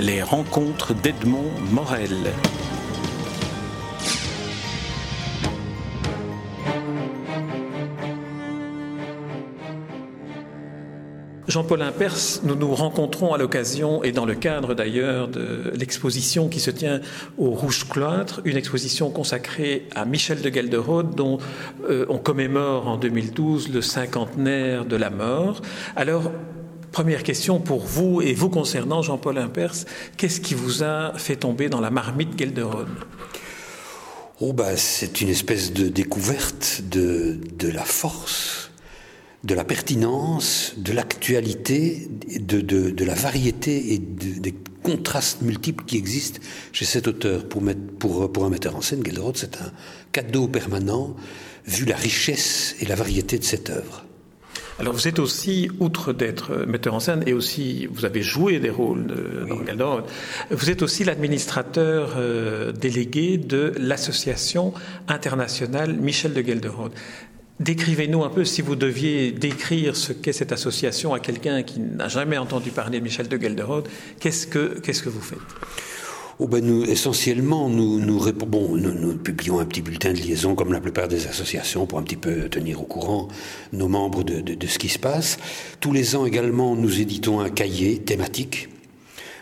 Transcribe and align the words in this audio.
les 0.00 0.22
rencontres 0.22 0.94
d'Edmond 0.94 1.50
Morel. 1.72 2.32
Jean-Paul 11.48 11.82
Impers, 11.82 12.40
nous 12.44 12.54
nous 12.54 12.74
rencontrons 12.74 13.34
à 13.34 13.38
l'occasion 13.38 14.02
et 14.02 14.12
dans 14.12 14.24
le 14.24 14.34
cadre 14.34 14.72
d'ailleurs 14.72 15.28
de 15.28 15.72
l'exposition 15.74 16.48
qui 16.48 16.60
se 16.60 16.70
tient 16.70 17.00
au 17.36 17.50
Rouge 17.50 17.86
Cloître, 17.88 18.40
une 18.44 18.56
exposition 18.56 19.10
consacrée 19.10 19.86
à 19.94 20.06
Michel 20.06 20.40
de 20.40 20.48
Gelderode 20.48 21.14
dont 21.14 21.38
euh, 21.90 22.06
on 22.08 22.18
commémore 22.18 22.88
en 22.88 22.96
2012 22.96 23.68
le 23.68 23.82
cinquantenaire 23.82 24.86
de 24.86 24.96
la 24.96 25.10
mort. 25.10 25.60
Alors, 25.96 26.30
Première 26.92 27.22
question 27.22 27.60
pour 27.60 27.80
vous 27.80 28.20
et 28.20 28.34
vous 28.34 28.48
concernant, 28.48 29.02
Jean-Paul 29.02 29.38
Impers, 29.38 29.74
qu'est-ce 30.16 30.40
qui 30.40 30.54
vous 30.54 30.82
a 30.82 31.12
fait 31.16 31.36
tomber 31.36 31.68
dans 31.68 31.80
la 31.80 31.90
marmite 31.90 32.38
Gelderode 32.38 32.88
Oh 34.40 34.52
bah, 34.52 34.76
c'est 34.76 35.20
une 35.20 35.28
espèce 35.28 35.72
de 35.72 35.88
découverte 35.88 36.82
de, 36.90 37.38
de 37.58 37.68
la 37.68 37.84
force 37.84 38.70
de 39.44 39.54
la 39.54 39.64
pertinence, 39.64 40.74
de 40.76 40.92
l'actualité, 40.92 42.08
de, 42.40 42.60
de, 42.60 43.04
la 43.04 43.14
variété 43.14 43.94
et 43.94 43.98
des 43.98 44.54
contrastes 44.82 45.40
multiples 45.42 45.84
qui 45.84 45.96
existent 45.96 46.40
chez 46.72 46.84
cet 46.84 47.08
auteur. 47.08 47.48
Pour, 47.48 47.62
mettre, 47.62 47.80
pour, 47.98 48.30
pour 48.30 48.44
un 48.44 48.50
metteur 48.50 48.76
en 48.76 48.82
scène, 48.82 49.04
Gelderod, 49.04 49.36
c'est 49.36 49.56
un 49.56 49.72
cadeau 50.12 50.46
permanent, 50.46 51.16
vu 51.66 51.86
la 51.86 51.96
richesse 51.96 52.76
et 52.80 52.86
la 52.86 52.96
variété 52.96 53.38
de 53.38 53.44
cette 53.44 53.70
œuvre. 53.70 54.04
Alors 54.80 54.94
vous 54.94 55.08
êtes 55.08 55.18
aussi, 55.18 55.68
outre 55.78 56.14
d'être 56.14 56.64
metteur 56.66 56.94
en 56.94 57.00
scène, 57.00 57.22
et 57.26 57.34
aussi 57.34 57.86
vous 57.92 58.06
avez 58.06 58.22
joué 58.22 58.58
des 58.60 58.70
rôles 58.70 59.06
de, 59.06 59.74
dans 59.74 60.00
vous 60.50 60.70
êtes 60.70 60.80
aussi 60.80 61.04
l'administrateur 61.04 62.14
euh, 62.16 62.72
délégué 62.72 63.36
de 63.36 63.74
l'association 63.76 64.72
internationale 65.06 65.92
Michel 65.92 66.32
de 66.32 66.40
Gelderode. 66.40 66.92
Décrivez-nous 67.60 68.24
un 68.24 68.30
peu, 68.30 68.46
si 68.46 68.62
vous 68.62 68.74
deviez 68.74 69.32
décrire 69.32 69.94
ce 69.96 70.14
qu'est 70.14 70.32
cette 70.32 70.50
association 70.50 71.12
à 71.12 71.20
quelqu'un 71.20 71.62
qui 71.62 71.78
n'a 71.80 72.08
jamais 72.08 72.38
entendu 72.38 72.70
parler 72.70 73.00
de 73.00 73.04
Michel 73.04 73.28
de 73.28 73.36
Gelderode, 73.36 73.86
qu'est-ce 74.18 74.46
que, 74.46 74.80
qu'est-ce 74.80 75.02
que 75.02 75.10
vous 75.10 75.20
faites? 75.20 75.38
Oh 76.42 76.48
ben 76.48 76.64
nous, 76.64 76.84
essentiellement, 76.84 77.68
nous, 77.68 78.00
nous, 78.00 78.18
nous, 78.18 79.16
publions 79.18 79.60
un 79.60 79.66
petit 79.66 79.82
bulletin 79.82 80.14
de 80.14 80.16
liaison 80.16 80.54
comme 80.54 80.72
la 80.72 80.80
plupart 80.80 81.06
des 81.06 81.26
associations 81.26 81.84
pour 81.84 81.98
un 81.98 82.02
petit 82.02 82.16
peu 82.16 82.48
tenir 82.48 82.80
au 82.80 82.84
courant 82.84 83.28
nos 83.74 83.88
membres 83.88 84.22
de 84.22 84.66
ce 84.66 84.78
qui 84.78 84.88
se 84.88 84.98
passe. 84.98 85.36
Tous 85.80 85.92
les 85.92 86.16
ans 86.16 86.24
également, 86.24 86.76
nous 86.76 86.98
éditons 86.98 87.40
un 87.40 87.50
cahier 87.50 87.98
thématique 87.98 88.69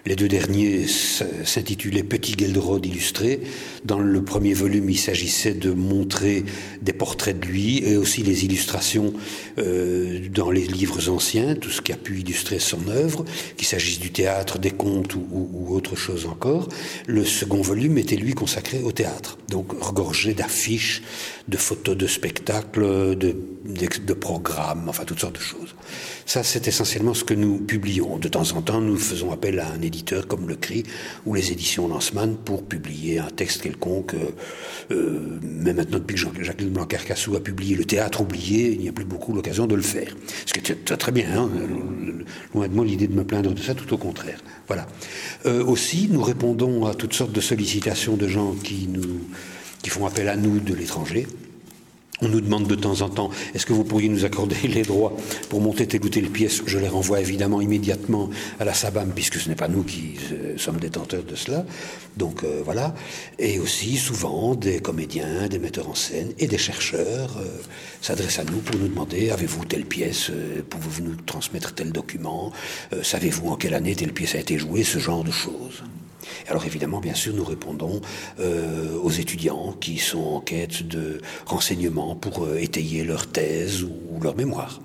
les 0.06 0.16
deux 0.16 0.28
derniers 0.28 0.86
s'intitulaient 0.86 2.02
Petit 2.02 2.34
Gelderode 2.38 2.86
illustré. 2.86 3.40
Dans 3.84 3.98
le 3.98 4.22
premier 4.22 4.54
volume, 4.54 4.90
il 4.90 4.98
s'agissait 4.98 5.54
de 5.54 5.70
montrer 5.70 6.44
des 6.82 6.92
portraits 6.92 7.38
de 7.38 7.46
lui 7.46 7.82
et 7.84 7.96
aussi 7.96 8.22
les 8.22 8.44
illustrations 8.44 9.12
euh, 9.58 10.20
dans 10.32 10.50
les 10.50 10.66
livres 10.66 11.08
anciens, 11.08 11.54
tout 11.54 11.70
ce 11.70 11.82
qui 11.82 11.92
a 11.92 11.96
pu 11.96 12.20
illustrer 12.20 12.58
son 12.58 12.88
œuvre, 12.88 13.24
qu'il 13.56 13.66
s'agisse 13.66 13.98
du 13.98 14.10
théâtre, 14.10 14.58
des 14.58 14.70
contes 14.70 15.14
ou, 15.14 15.66
autre 15.70 15.96
chose 15.96 16.26
encore. 16.26 16.68
Le 17.06 17.24
second 17.24 17.60
volume 17.60 17.98
était 17.98 18.16
lui 18.16 18.32
consacré 18.32 18.80
au 18.82 18.92
théâtre, 18.92 19.38
donc 19.48 19.72
regorgé 19.82 20.34
d'affiches, 20.34 21.02
de 21.48 21.56
photos 21.56 21.96
de 21.96 22.06
spectacles, 22.06 23.16
de, 23.16 23.36
de 23.64 24.12
programmes, 24.14 24.88
enfin 24.88 25.04
toutes 25.04 25.20
sortes 25.20 25.36
de 25.36 25.40
choses. 25.40 25.74
Ça, 26.26 26.42
c'est 26.42 26.68
essentiellement 26.68 27.14
ce 27.14 27.24
que 27.24 27.32
nous 27.32 27.56
publions. 27.56 28.18
De 28.18 28.28
temps 28.28 28.52
en 28.52 28.60
temps, 28.60 28.82
nous 28.82 28.98
faisons 28.98 29.32
appel 29.32 29.60
à 29.60 29.68
un 29.68 29.80
éditeur 29.80 29.97
comme 30.28 30.48
Le 30.48 30.56
Cri 30.56 30.84
ou 31.26 31.34
les 31.34 31.52
éditions 31.52 31.88
Lanceman 31.88 32.36
pour 32.36 32.64
publier 32.64 33.18
un 33.18 33.30
texte 33.30 33.62
quelconque. 33.62 34.14
Euh, 34.14 34.30
euh 34.92 35.38
mais 35.42 35.72
maintenant, 35.72 35.98
depuis 35.98 36.16
que 36.16 36.42
Jacqueline 36.42 36.70
Blanc-Carcassou 36.70 37.36
a 37.36 37.40
publié 37.40 37.74
Le 37.76 37.84
Théâtre 37.84 38.20
oublié, 38.20 38.72
il 38.72 38.80
n'y 38.80 38.88
a 38.88 38.92
plus 38.92 39.04
beaucoup 39.04 39.32
l'occasion 39.32 39.66
de 39.66 39.74
le 39.74 39.82
faire. 39.82 40.14
Ce 40.46 40.52
qui 40.52 40.72
est 40.72 40.84
très, 40.84 40.96
très 40.96 41.12
bien. 41.12 41.28
Hein 41.36 41.50
Loin 42.54 42.68
de 42.68 42.74
moi 42.74 42.84
l'idée 42.84 43.06
de 43.08 43.14
me 43.14 43.24
plaindre 43.24 43.52
de 43.52 43.60
ça, 43.60 43.74
tout 43.74 43.92
au 43.92 43.98
contraire. 43.98 44.40
Voilà. 44.66 44.86
Euh, 45.46 45.64
aussi, 45.64 46.08
nous 46.10 46.22
répondons 46.22 46.86
à 46.86 46.94
toutes 46.94 47.14
sortes 47.14 47.32
de 47.32 47.40
sollicitations 47.40 48.16
de 48.16 48.28
gens 48.28 48.54
qui 48.54 48.88
nous 48.88 49.20
qui 49.82 49.90
font 49.90 50.06
appel 50.06 50.28
à 50.28 50.36
nous 50.36 50.58
de 50.58 50.74
l'étranger. 50.74 51.26
On 52.20 52.28
nous 52.28 52.40
demande 52.40 52.66
de 52.66 52.74
temps 52.74 53.00
en 53.02 53.08
temps, 53.08 53.30
est-ce 53.54 53.64
que 53.64 53.72
vous 53.72 53.84
pourriez 53.84 54.08
nous 54.08 54.24
accorder 54.24 54.56
les 54.68 54.82
droits 54.82 55.16
pour 55.48 55.60
monter 55.60 55.86
telle 55.86 56.04
ou 56.04 56.08
telle 56.08 56.28
pièce 56.28 56.62
Je 56.66 56.78
les 56.78 56.88
renvoie 56.88 57.20
évidemment 57.20 57.60
immédiatement 57.60 58.28
à 58.58 58.64
la 58.64 58.74
SABAM, 58.74 59.12
puisque 59.14 59.36
ce 59.36 59.48
n'est 59.48 59.54
pas 59.54 59.68
nous 59.68 59.84
qui 59.84 60.16
euh, 60.32 60.58
sommes 60.58 60.78
détenteurs 60.78 61.22
de 61.22 61.36
cela. 61.36 61.64
Donc 62.16 62.42
euh, 62.42 62.60
voilà. 62.64 62.94
Et 63.38 63.60
aussi, 63.60 63.96
souvent, 63.96 64.56
des 64.56 64.80
comédiens, 64.80 65.46
des 65.48 65.60
metteurs 65.60 65.88
en 65.88 65.94
scène 65.94 66.32
et 66.38 66.48
des 66.48 66.58
chercheurs 66.58 67.36
euh, 67.38 67.46
s'adressent 68.00 68.40
à 68.40 68.44
nous 68.44 68.58
pour 68.58 68.76
nous 68.80 68.88
demander, 68.88 69.30
avez-vous 69.30 69.64
telle 69.64 69.84
pièce 69.84 70.32
Pouvez-vous 70.70 71.02
nous 71.02 71.16
transmettre 71.26 71.74
tel 71.74 71.92
document? 71.92 72.52
Savez-vous 73.02 73.48
en 73.48 73.56
quelle 73.56 73.74
année 73.74 73.94
telle 73.94 74.12
pièce 74.12 74.34
a 74.34 74.38
été 74.38 74.58
jouée? 74.58 74.82
Ce 74.82 74.98
genre 74.98 75.22
de 75.22 75.30
choses. 75.30 75.82
Alors 76.48 76.64
évidemment, 76.64 77.00
bien 77.00 77.14
sûr, 77.14 77.34
nous 77.34 77.44
répondons 77.44 78.00
euh, 78.40 78.96
aux 79.02 79.10
étudiants 79.10 79.74
qui 79.80 79.98
sont 79.98 80.22
en 80.22 80.40
quête 80.40 80.86
de 80.86 81.20
renseignements 81.46 82.16
pour 82.16 82.44
euh, 82.44 82.56
étayer 82.56 83.04
leur 83.04 83.26
thèse 83.26 83.82
ou 83.82 84.20
leur 84.22 84.36
mémoire. 84.36 84.80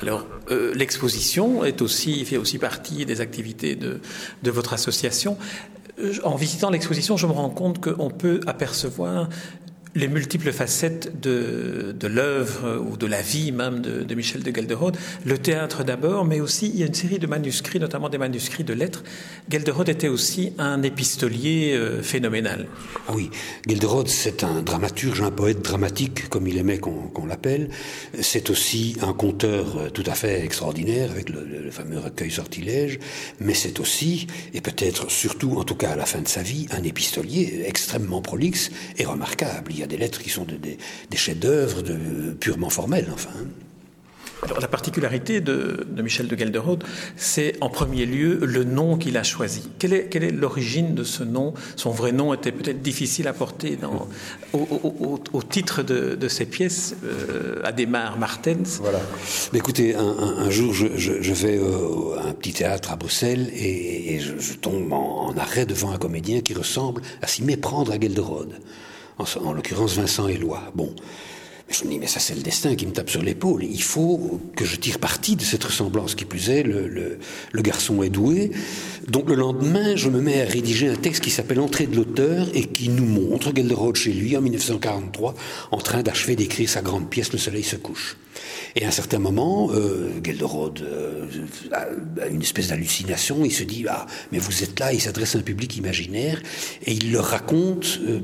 Alors, 0.00 0.26
euh, 0.50 0.72
l'exposition 0.74 1.64
est 1.64 1.82
aussi, 1.82 2.24
fait 2.24 2.36
aussi 2.36 2.58
partie 2.58 3.04
des 3.04 3.20
activités 3.20 3.74
de, 3.74 4.00
de 4.42 4.50
votre 4.50 4.72
association. 4.72 5.36
En 6.24 6.34
visitant 6.34 6.70
l'exposition, 6.70 7.16
je 7.16 7.26
me 7.26 7.32
rends 7.32 7.50
compte 7.50 7.80
qu'on 7.80 8.10
peut 8.10 8.40
apercevoir 8.46 9.28
les 9.94 10.08
multiples 10.08 10.52
facettes 10.52 11.20
de, 11.20 11.94
de 11.98 12.06
l'œuvre 12.08 12.84
ou 12.88 12.96
de 12.96 13.06
la 13.06 13.22
vie 13.22 13.52
même 13.52 13.80
de, 13.80 14.14
Michel 14.14 14.42
de 14.42 14.54
Gelderode. 14.54 14.96
Le 15.24 15.38
théâtre 15.38 15.84
d'abord, 15.84 16.24
mais 16.24 16.40
aussi 16.40 16.68
il 16.68 16.80
y 16.80 16.82
a 16.82 16.86
une 16.86 16.94
série 16.94 17.18
de 17.18 17.26
manuscrits, 17.26 17.78
notamment 17.78 18.08
des 18.08 18.18
manuscrits 18.18 18.64
de 18.64 18.72
lettres. 18.72 19.04
Gelderode 19.50 19.88
était 19.88 20.08
aussi 20.08 20.52
un 20.58 20.82
épistolier 20.82 21.74
euh, 21.74 22.02
phénoménal. 22.02 22.66
Ah 23.08 23.12
oui, 23.14 23.30
Gelderode, 23.68 24.08
c'est 24.08 24.42
un 24.42 24.62
dramaturge, 24.62 25.20
un 25.22 25.30
poète 25.30 25.62
dramatique, 25.62 26.28
comme 26.28 26.48
il 26.48 26.58
aimait 26.58 26.78
qu'on 26.78 27.26
l'appelle. 27.26 27.70
C'est 28.20 28.50
aussi 28.50 28.96
un 29.02 29.12
conteur 29.12 29.76
euh, 29.76 29.90
tout 29.90 30.04
à 30.06 30.14
fait 30.14 30.44
extraordinaire, 30.44 31.10
avec 31.10 31.28
le, 31.28 31.44
le 31.44 31.70
fameux 31.70 31.98
recueil 31.98 32.30
Sortilège, 32.30 32.98
mais 33.40 33.54
c'est 33.54 33.78
aussi, 33.80 34.26
et 34.54 34.60
peut-être 34.60 35.10
surtout, 35.10 35.58
en 35.58 35.64
tout 35.64 35.76
cas 35.76 35.90
à 35.90 35.96
la 35.96 36.06
fin 36.06 36.20
de 36.20 36.28
sa 36.28 36.42
vie, 36.42 36.66
un 36.70 36.82
épistolier 36.82 37.62
extrêmement 37.66 38.22
prolixe 38.22 38.70
et 38.96 39.04
remarquable 39.04 39.72
a 39.84 39.86
des 39.86 39.96
lettres 39.96 40.20
qui 40.20 40.30
sont 40.30 40.44
des, 40.44 40.78
chefs-d'œuvre 41.16 41.82
de, 41.82 42.32
purement 42.32 42.70
formels, 42.70 43.08
enfin. 43.12 43.30
Alors, 44.44 44.60
la 44.60 44.68
particularité 44.68 45.40
de, 45.40 45.86
Michel 46.02 46.28
de 46.28 46.36
Gelderode, 46.36 46.84
c'est 47.16 47.54
en 47.62 47.70
premier 47.70 48.04
lieu 48.04 48.40
le 48.42 48.64
nom 48.64 48.98
qu'il 48.98 49.16
a 49.16 49.22
choisi. 49.22 49.62
Quelle 49.78 49.94
est, 49.94 50.08
quelle 50.08 50.24
est 50.24 50.30
l'origine 50.30 50.94
de 50.94 51.02
ce 51.02 51.24
nom? 51.24 51.54
Son 51.76 51.90
vrai 51.90 52.12
nom 52.12 52.34
était 52.34 52.52
peut-être 52.52 52.82
difficile 52.82 53.26
à 53.26 53.32
porter 53.32 53.76
dans, 53.76 54.06
au, 54.52 55.42
titre 55.42 55.82
de, 55.82 56.28
ses 56.28 56.44
pièces, 56.44 56.94
euh, 57.04 57.62
Adémar 57.64 58.18
Martens. 58.18 58.80
Voilà. 58.80 59.00
Mais 59.52 59.60
écoutez, 59.60 59.94
un, 59.94 60.50
jour, 60.50 60.74
je, 60.74 60.88
je, 60.96 61.32
vais 61.32 61.58
à 62.18 62.28
un 62.28 62.34
petit 62.34 62.52
théâtre 62.52 62.92
à 62.92 62.96
Bruxelles 62.96 63.50
et, 63.54 64.18
je, 64.20 64.54
tombe 64.54 64.92
en, 64.92 65.28
en, 65.28 65.36
arrêt 65.38 65.64
devant 65.64 65.92
un 65.92 65.98
comédien 65.98 66.40
qui 66.42 66.52
ressemble 66.52 67.00
à 67.22 67.26
s'y 67.26 67.42
méprendre 67.42 67.92
à 67.92 67.98
Gelderode 67.98 68.60
en, 69.18 69.52
l'occurrence 69.52 69.94
Vincent 69.96 70.28
Éloi. 70.28 70.62
Bon. 70.74 70.94
Je 71.68 71.84
me 71.84 71.90
dis, 71.90 71.98
mais 71.98 72.06
ça 72.06 72.20
c'est 72.20 72.34
le 72.34 72.42
destin 72.42 72.74
qui 72.76 72.86
me 72.86 72.92
tape 72.92 73.08
sur 73.08 73.22
l'épaule. 73.22 73.64
Il 73.64 73.82
faut 73.82 74.40
que 74.54 74.64
je 74.64 74.76
tire 74.76 74.98
parti 74.98 75.34
de 75.34 75.42
cette 75.42 75.64
ressemblance. 75.64 76.14
Qui 76.14 76.24
plus 76.26 76.50
est, 76.50 76.62
le, 76.62 77.18
le, 77.52 77.62
garçon 77.62 78.02
est 78.02 78.10
doué. 78.10 78.50
Donc 79.08 79.28
le 79.28 79.34
lendemain, 79.34 79.96
je 79.96 80.08
me 80.10 80.20
mets 80.20 80.42
à 80.42 80.44
rédiger 80.44 80.88
un 80.88 80.96
texte 80.96 81.24
qui 81.24 81.30
s'appelle 81.30 81.60
Entrée 81.60 81.86
de 81.86 81.96
l'auteur 81.96 82.48
et 82.54 82.64
qui 82.64 82.90
nous 82.90 83.06
montre 83.06 83.54
Gelderode 83.54 83.96
chez 83.96 84.12
lui 84.12 84.36
en 84.36 84.42
1943 84.42 85.34
en 85.70 85.78
train 85.78 86.02
d'achever 86.02 86.36
d'écrire 86.36 86.68
sa 86.68 86.82
grande 86.82 87.08
pièce 87.08 87.32
Le 87.32 87.38
soleil 87.38 87.64
se 87.64 87.76
couche. 87.76 88.16
Et 88.76 88.84
à 88.84 88.88
un 88.88 88.90
certain 88.90 89.18
moment, 89.18 89.70
euh, 89.72 90.10
Gelderode 90.22 90.80
euh, 90.82 91.26
a 92.20 92.26
une 92.26 92.42
espèce 92.42 92.68
d'hallucination. 92.68 93.44
Il 93.44 93.52
se 93.52 93.62
dit 93.64 93.84
ah 93.88 94.06
mais 94.32 94.38
vous 94.38 94.62
êtes 94.62 94.78
là. 94.80 94.92
Il 94.92 95.00
s'adresse 95.00 95.36
à 95.36 95.38
un 95.38 95.42
public 95.42 95.76
imaginaire 95.76 96.42
et 96.84 96.92
il 96.92 97.12
leur 97.12 97.24
raconte, 97.24 98.00
euh, 98.06 98.20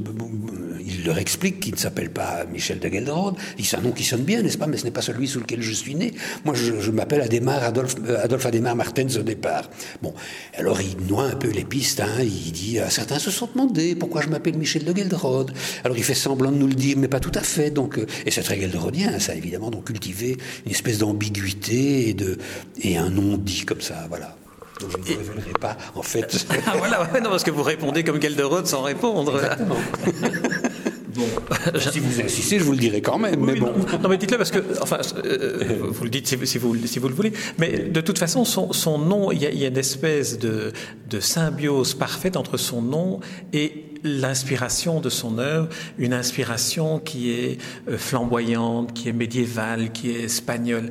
il 0.84 1.04
leur 1.04 1.18
explique 1.18 1.60
qu'il 1.60 1.74
ne 1.74 1.78
s'appelle 1.78 2.10
pas 2.10 2.44
Michel 2.46 2.78
de 2.80 2.88
Gelderode. 2.88 3.29
C'est 3.62 3.76
un 3.76 3.80
nom 3.80 3.92
qui 3.92 4.04
sonne 4.04 4.22
bien, 4.22 4.42
n'est-ce 4.42 4.58
pas 4.58 4.66
Mais 4.66 4.76
ce 4.76 4.84
n'est 4.84 4.90
pas 4.90 5.02
celui 5.02 5.28
sous 5.28 5.40
lequel 5.40 5.62
je 5.62 5.72
suis 5.72 5.94
né. 5.94 6.12
Moi, 6.44 6.54
je, 6.54 6.80
je 6.80 6.90
m'appelle 6.90 7.20
Adémar 7.20 7.62
Adolphe, 7.62 7.96
euh, 8.08 8.22
Adolphe 8.22 8.46
Adémar 8.46 8.76
Martens 8.76 9.16
au 9.18 9.22
départ. 9.22 9.70
Bon, 10.02 10.14
alors 10.56 10.80
il 10.80 10.96
noie 11.06 11.24
un 11.24 11.36
peu 11.36 11.48
les 11.48 11.64
pistes. 11.64 12.00
Hein, 12.00 12.22
il 12.22 12.52
dit 12.52 12.78
ah, 12.78 12.90
certains 12.90 13.18
se 13.18 13.30
sont 13.30 13.48
demandé 13.52 13.94
pourquoi 13.94 14.22
je 14.22 14.28
m'appelle 14.28 14.56
Michel 14.56 14.84
de 14.84 14.96
Gelderode. 14.96 15.52
Alors 15.84 15.96
il 15.96 16.04
fait 16.04 16.14
semblant 16.14 16.50
de 16.50 16.56
nous 16.56 16.66
le 16.68 16.74
dire, 16.74 16.96
mais 16.98 17.08
pas 17.08 17.20
tout 17.20 17.32
à 17.34 17.42
fait. 17.42 17.70
Donc 17.70 17.98
euh, 17.98 18.06
et 18.26 18.30
c'est 18.30 18.42
très 18.42 18.60
gelderodien, 18.60 19.18
ça 19.18 19.34
évidemment. 19.34 19.70
Donc 19.70 19.84
cultiver 19.84 20.36
une 20.66 20.72
espèce 20.72 20.98
d'ambiguïté 20.98 22.08
et, 22.08 22.14
de, 22.14 22.38
et 22.82 22.96
un 22.96 23.10
nom 23.10 23.36
dit 23.36 23.64
comme 23.64 23.80
ça, 23.80 24.06
voilà. 24.08 24.36
je 24.80 24.84
ne 24.86 24.90
vous 24.90 25.18
révélerai 25.18 25.52
pas, 25.60 25.76
en 25.94 26.02
fait. 26.02 26.46
ah, 26.66 26.74
voilà, 26.76 27.10
non, 27.22 27.30
parce 27.30 27.44
que 27.44 27.50
vous 27.50 27.62
répondez 27.62 28.04
comme 28.04 28.20
Gelderod 28.20 28.66
sans 28.66 28.82
répondre. 28.82 29.36
Exactement. 29.36 29.76
Bon, 31.14 31.26
si 31.78 32.00
vous 32.00 32.20
insistez, 32.20 32.58
je 32.58 32.64
vous 32.64 32.72
le 32.72 32.78
dirai 32.78 33.00
quand 33.00 33.18
même. 33.18 33.40
mais 33.44 33.54
bon. 33.54 33.72
Non, 34.02 34.08
mais 34.08 34.16
dites-le 34.16 34.38
parce 34.38 34.50
que, 34.50 34.62
enfin, 34.80 34.98
euh, 35.24 35.78
vous 35.82 36.04
le 36.04 36.10
dites 36.10 36.26
si, 36.26 36.36
vous, 36.36 36.46
si, 36.46 36.58
vous, 36.98 37.08
le 37.08 37.14
voulez. 37.14 37.32
Mais 37.58 37.78
de 37.78 38.00
toute 38.00 38.18
façon, 38.18 38.44
son, 38.44 38.72
son 38.72 38.98
nom, 38.98 39.32
il 39.32 39.42
y, 39.42 39.46
a, 39.46 39.50
il 39.50 39.58
y, 39.58 39.64
a, 39.64 39.68
une 39.68 39.76
espèce 39.78 40.38
de, 40.38 40.72
de 41.08 41.20
symbiose 41.20 41.94
parfaite 41.94 42.36
entre 42.36 42.56
son 42.56 42.82
nom 42.82 43.20
et 43.52 43.89
l'inspiration 44.04 45.00
de 45.00 45.08
son 45.08 45.38
œuvre, 45.38 45.68
une 45.98 46.12
inspiration 46.12 46.98
qui 46.98 47.32
est 47.32 47.58
euh, 47.88 47.98
flamboyante, 47.98 48.92
qui 48.92 49.08
est 49.08 49.12
médiévale, 49.12 49.92
qui 49.92 50.10
est 50.10 50.24
espagnole. 50.24 50.90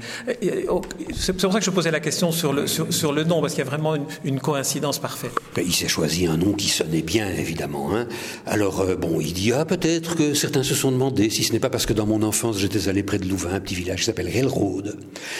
Oh, 0.69 0.81
c'est 1.15 1.33
pour 1.33 1.51
ça 1.51 1.59
que 1.59 1.65
je 1.65 1.71
posais 1.71 1.91
la 1.91 1.99
question 1.99 2.31
sur 2.31 2.53
le, 2.53 2.67
sur, 2.67 3.13
le 3.13 3.23
nom, 3.23 3.41
parce 3.41 3.53
qu'il 3.53 3.63
y 3.63 3.67
a 3.67 3.69
vraiment 3.69 3.95
une, 4.23 4.39
coïncidence 4.39 4.99
parfaite. 4.99 5.31
Il 5.57 5.73
s'est 5.73 5.87
choisi 5.87 6.25
un 6.25 6.37
nom 6.37 6.53
qui 6.53 6.69
sonnait 6.69 7.01
bien, 7.01 7.29
évidemment. 7.29 7.95
Hein. 7.95 8.07
Alors, 8.45 8.81
euh, 8.81 8.95
bon, 8.95 9.19
il 9.19 9.33
dit, 9.33 9.51
ah, 9.51 9.65
peut-être 9.65 10.15
que 10.15 10.33
certains 10.33 10.63
se 10.63 10.75
sont 10.75 10.91
demandé 10.91 11.29
si 11.29 11.43
ce 11.43 11.53
n'est 11.53 11.59
pas 11.59 11.69
parce 11.69 11.85
que 11.85 11.93
dans 11.93 12.05
mon 12.05 12.23
enfance, 12.23 12.57
j'étais 12.57 12.87
allé 12.87 13.03
près 13.03 13.17
de 13.17 13.27
Louvain, 13.27 13.53
un 13.53 13.59
petit 13.59 13.75
village 13.75 13.99
qui 13.99 14.05
s'appelle 14.05 14.29
Relrode. 14.33 14.97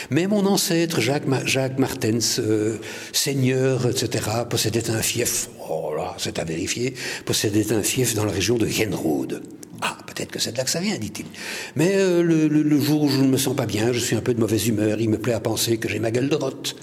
Mais 0.09 0.27
mon 0.27 0.45
ancêtre, 0.45 0.99
Jacques, 0.99 1.23
Jacques 1.45 1.79
Martens, 1.79 2.39
euh, 2.39 2.77
seigneur, 3.13 3.87
etc., 3.87 4.25
possédait 4.49 4.89
un 4.89 5.01
fief. 5.01 5.49
Oh 5.69 5.93
là, 5.95 6.15
c'est 6.17 6.39
à 6.39 6.43
vérifier. 6.43 6.93
Possédait 7.25 7.71
un 7.73 7.83
fief 7.83 8.15
dans 8.15 8.25
la 8.25 8.31
région 8.31 8.57
de 8.57 8.65
Genrode. 8.65 9.43
Ah, 9.81 9.97
peut-être 10.07 10.31
que 10.31 10.39
c'est 10.39 10.51
de 10.51 10.57
là 10.57 10.63
que 10.63 10.69
ça 10.69 10.81
vient, 10.81 10.97
dit-il. 10.97 11.25
Mais 11.75 11.93
euh, 11.95 12.21
le, 12.21 12.47
le, 12.47 12.63
le, 12.63 12.81
jour 12.81 13.03
où 13.03 13.09
je 13.09 13.21
ne 13.21 13.27
me 13.27 13.37
sens 13.37 13.55
pas 13.55 13.65
bien, 13.65 13.93
je 13.93 13.99
suis 13.99 14.15
un 14.15 14.21
peu 14.21 14.33
de 14.33 14.39
mauvaise 14.39 14.67
humeur, 14.67 14.99
il 14.99 15.09
me 15.09 15.17
plaît 15.17 15.33
à 15.33 15.39
penser 15.39 15.77
que 15.77 15.87
j'ai 15.87 15.99
ma 15.99 16.11
gueule 16.11 16.27
de 16.27 16.35
rotte. 16.35 16.75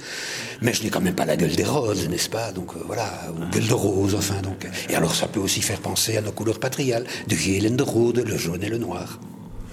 Mais 0.62 0.72
je 0.72 0.82
n'ai 0.82 0.88
quand 0.88 1.02
même 1.02 1.14
pas 1.14 1.26
la 1.26 1.36
gueule 1.36 1.54
des 1.54 1.64
roses, 1.64 2.08
n'est-ce 2.08 2.30
pas? 2.30 2.52
Donc 2.52 2.74
euh, 2.74 2.80
voilà, 2.86 3.10
ou 3.34 3.52
gueule 3.52 3.66
de 3.66 3.74
rose, 3.74 4.14
enfin. 4.14 4.40
Donc. 4.40 4.66
Et 4.88 4.94
alors 4.94 5.14
ça 5.14 5.26
peut 5.26 5.40
aussi 5.40 5.60
faire 5.60 5.80
penser 5.80 6.16
à 6.16 6.22
nos 6.22 6.32
couleurs 6.32 6.60
patriales, 6.60 7.04
de 7.26 7.34
Hélène 7.34 7.76
de 7.76 7.82
Rode, 7.82 8.24
le 8.26 8.36
jaune 8.38 8.62
et 8.62 8.68
le 8.68 8.78
noir. 8.78 9.20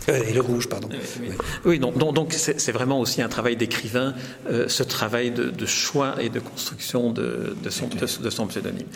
Euh, 0.10 0.22
et 0.28 0.34
le 0.34 0.42
rouge, 0.42 0.68
pardon. 0.68 0.90
Oui, 0.92 0.98
oui. 1.22 1.30
oui 1.66 1.80
donc, 1.80 1.98
donc 1.98 2.34
c'est 2.34 2.72
vraiment 2.72 3.00
aussi 3.00 3.22
un 3.22 3.30
travail 3.30 3.56
d'écrivain, 3.56 4.14
euh, 4.50 4.68
ce 4.68 4.84
travail 4.84 5.32
de, 5.32 5.50
de, 5.50 5.66
choix 5.66 6.16
et 6.22 6.30
de 6.30 6.40
construction 6.40 7.12
de, 7.12 7.56
de, 7.62 7.70
son, 7.70 7.88
de 7.88 8.30
son, 8.30 8.48
pseudonyme. 8.48 8.88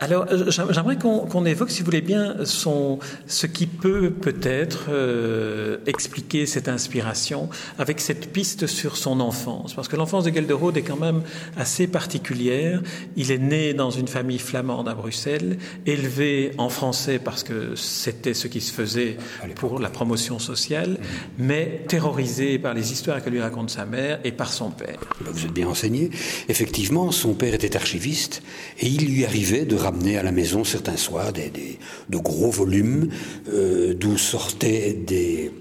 Alors, 0.00 0.26
j'aimerais 0.48 0.96
qu'on 0.96 1.26
qu 1.26 1.48
évoque, 1.48 1.70
si 1.70 1.80
vous 1.80 1.86
voulez 1.86 2.00
bien, 2.02 2.44
son, 2.44 2.98
ce 3.26 3.46
qui 3.46 3.66
peut 3.66 4.10
peut-être 4.10 4.86
euh, 4.90 5.78
expliquer 5.86 6.44
cette 6.44 6.68
inspiration 6.68 7.48
avec 7.78 8.00
cette 8.00 8.32
piste 8.32 8.66
sur 8.66 8.96
son 8.96 9.20
enfance. 9.20 9.74
Parce 9.74 9.88
que 9.88 9.96
l'enfance 9.96 10.24
de 10.24 10.30
Gelderode 10.30 10.76
est 10.76 10.82
quand 10.82 11.00
même 11.00 11.22
assez 11.56 11.86
particulière. 11.86 12.82
Il 13.16 13.30
est 13.30 13.38
né 13.38 13.72
dans 13.72 13.90
une 13.90 14.08
famille 14.08 14.38
flamande 14.38 14.88
à 14.88 14.94
Bruxelles, 14.94 15.58
élevé 15.86 16.52
en 16.58 16.68
français 16.68 17.18
parce 17.18 17.42
que 17.42 17.74
c'était 17.74 18.34
ce 18.34 18.48
qui 18.48 18.60
se 18.60 18.72
faisait 18.72 19.16
pour 19.56 19.78
la 19.78 19.88
promotion 20.00 20.38
sociale, 20.38 20.96
mais 21.36 21.82
terrorisé 21.86 22.58
par 22.58 22.72
les 22.72 22.90
histoires 22.90 23.22
que 23.22 23.28
lui 23.28 23.42
raconte 23.42 23.68
sa 23.68 23.84
mère 23.84 24.18
et 24.24 24.32
par 24.32 24.50
son 24.50 24.70
père. 24.70 24.98
Vous 25.20 25.44
êtes 25.44 25.52
bien 25.52 25.68
enseigné. 25.68 26.08
Effectivement, 26.48 27.10
son 27.10 27.34
père 27.34 27.52
était 27.52 27.76
archiviste 27.76 28.40
et 28.78 28.86
il 28.86 29.12
lui 29.12 29.26
arrivait 29.26 29.66
de 29.66 29.76
ramener 29.76 30.16
à 30.16 30.22
la 30.22 30.32
maison 30.32 30.64
certains 30.64 30.96
soirs 30.96 31.34
des, 31.34 31.50
des 31.50 31.78
de 32.08 32.16
gros 32.16 32.50
volumes 32.50 33.10
euh, 33.52 33.92
d'où 33.92 34.16
sortaient 34.16 34.94
des, 34.94 35.52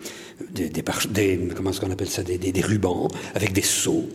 des, 0.54 0.70
des, 0.70 0.84
des 0.84 1.92
appelle 1.92 2.10
ça, 2.10 2.24
des, 2.24 2.38
des, 2.38 2.62
rubans 2.62 3.10
avec 3.36 3.52
des 3.52 3.62
seaux. 3.62 4.08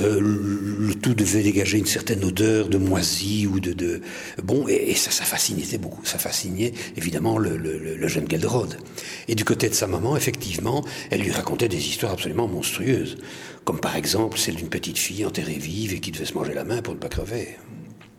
Euh, 0.00 0.20
le 0.20 0.94
tout 0.94 1.14
devait 1.14 1.42
dégager 1.42 1.78
une 1.78 1.86
certaine 1.86 2.22
odeur 2.22 2.68
de 2.68 2.76
moisie 2.76 3.46
ou 3.46 3.60
de, 3.60 3.72
de 3.72 4.02
bon 4.42 4.68
et, 4.68 4.94
ça, 4.94 5.10
ça 5.10 5.24
fascinait 5.24 5.78
beaucoup, 5.78 6.04
ça 6.04 6.18
fascinait 6.18 6.72
évidemment 6.96 7.38
le, 7.38 7.56
le, 7.56 7.96
le 7.96 8.08
jeune 8.08 8.28
Gelderode. 8.30 8.76
Et 9.28 9.34
du 9.34 9.44
côté 9.44 9.68
de 9.70 9.74
sa 9.74 9.86
maman, 9.86 10.16
effectivement, 10.16 10.84
elle 11.10 11.22
lui 11.22 11.30
racontait 11.32 11.68
des 11.68 11.88
histoires 11.88 12.12
absolument 12.12 12.46
monstrueuses, 12.46 13.16
comme 13.64 13.80
par 13.80 13.96
exemple 13.96 14.38
celle 14.38 14.56
d'une 14.56 14.68
petite 14.68 14.98
fille 14.98 15.24
enterrée 15.24 15.58
vive 15.58 15.94
et 15.94 16.00
qui 16.00 16.10
devait 16.12 16.26
se 16.26 16.34
manger 16.34 16.52
la 16.52 16.64
main 16.64 16.82
pour 16.82 16.94
ne 16.94 16.98
pas 16.98 17.08
crever. 17.08 17.56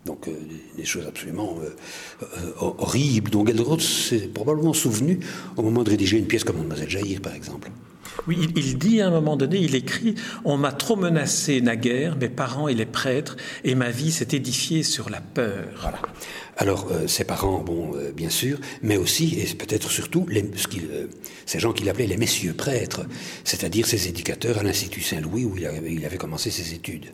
Donc 0.08 0.28
euh, 0.28 0.32
des 0.78 0.86
choses 0.86 1.06
absolument 1.06 1.60
euh, 1.62 1.76
euh, 2.24 2.52
horribles. 2.60 3.30
Donc 3.30 3.48
Gelderod 3.48 3.82
s'est 3.82 4.30
probablement 4.34 4.74
souvenu 4.74 5.20
au 5.58 5.62
moment 5.62 5.84
de 5.84 5.90
rédiger 5.90 6.18
une 6.18 6.28
pièce 6.28 6.44
comme 6.44 6.58
Mademoiselle 6.58 6.90
Jaïr, 6.90 7.22
par 7.22 7.36
exemple. 7.36 7.70
Oui, 8.28 8.50
il, 8.56 8.78
dit 8.78 9.02
à 9.02 9.08
un 9.08 9.12
moment 9.12 9.38
donné, 9.38 9.58
il 9.60 9.76
écrit 9.76 10.16
On 10.44 10.58
m'a 10.58 10.72
trop 10.72 10.96
menacé 10.96 11.62
naguère, 11.62 12.18
mes 12.18 12.30
parents 12.30 12.68
et 12.68 12.74
les 12.74 12.86
prêtres, 12.86 13.38
et 13.64 13.74
ma 13.74 13.90
vie 13.90 14.12
s'est 14.12 14.28
édifiée 14.32 14.84
sur 14.84 15.10
la 15.10 15.22
peur. 15.22 15.92
Alors, 16.58 16.88
euh, 16.92 17.08
ses 17.08 17.24
parents, 17.24 17.60
bon, 17.60 17.96
euh, 17.96 18.12
bien 18.12 18.30
sûr, 18.30 18.60
mais 18.82 18.98
aussi, 18.98 19.40
et 19.40 19.46
peut-être 19.56 19.90
surtout, 19.90 20.26
euh, 20.30 21.08
ces 21.46 21.60
gens 21.60 21.72
qu'il 21.72 21.88
appelait 21.90 22.08
les 22.08 22.18
messieurs 22.18 22.54
prêtres, 22.54 23.06
c'est-à-dire 23.44 23.86
ses 23.86 24.10
éducateurs 24.10 24.58
à 24.58 24.64
l'Institut 24.64 25.02
Saint-Louis 25.02 25.46
où 25.46 25.56
il 25.58 26.06
avait 26.06 26.18
commencé 26.18 26.52
ses 26.52 26.74
études. 26.74 27.06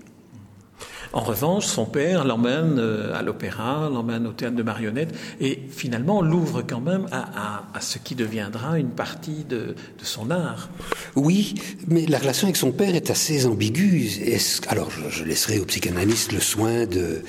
En 1.13 1.21
revanche, 1.21 1.65
son 1.65 1.86
père 1.86 2.25
l'emmène 2.25 2.80
à 3.13 3.21
l'opéra, 3.21 3.89
l'emmène 3.94 4.25
au 4.25 4.31
théâtre 4.31 4.56
de 4.56 4.63
marionnettes 4.63 5.13
et 5.39 5.60
finalement 5.69 6.21
l'ouvre 6.21 6.63
quand 6.63 6.81
même 6.81 7.06
à, 7.12 7.63
ce 7.81 8.00
qui 8.00 8.15
deviendra 8.15 8.80
une 8.80 8.89
partie 8.89 9.45
de, 9.48 9.75
son 10.01 10.31
art. 10.31 10.69
Oui, 11.15 11.54
mais 11.88 12.06
la 12.07 12.18
relation 12.18 12.48
avec 12.48 12.57
son 12.57 12.71
père 12.71 12.95
est 12.95 13.12
assez 13.12 13.45
ambiguë. 13.45 14.10
Alors, 14.68 14.89
je, 14.89 15.24
laisserai 15.24 15.60
au 15.60 15.65
psychanalyste 15.65 16.31
le 16.31 16.39
soin 16.39 16.86
de, 16.86 17.24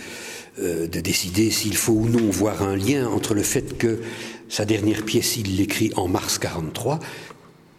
euh, 0.61 0.87
de 0.87 1.01
décider 1.01 1.51
s'il 1.51 1.77
faut 1.77 1.93
ou 1.93 2.09
non 2.09 2.31
voir 2.31 2.63
un 2.63 2.77
lien 2.77 3.09
entre 3.09 3.35
le 3.35 3.43
fait 3.43 3.77
que 3.77 4.01
sa 4.49 4.65
dernière 4.65 5.05
pièce, 5.05 5.37
il 5.37 5.57
l'écrit 5.57 5.93
en 5.97 6.07
mars 6.07 6.39
43, 6.39 7.01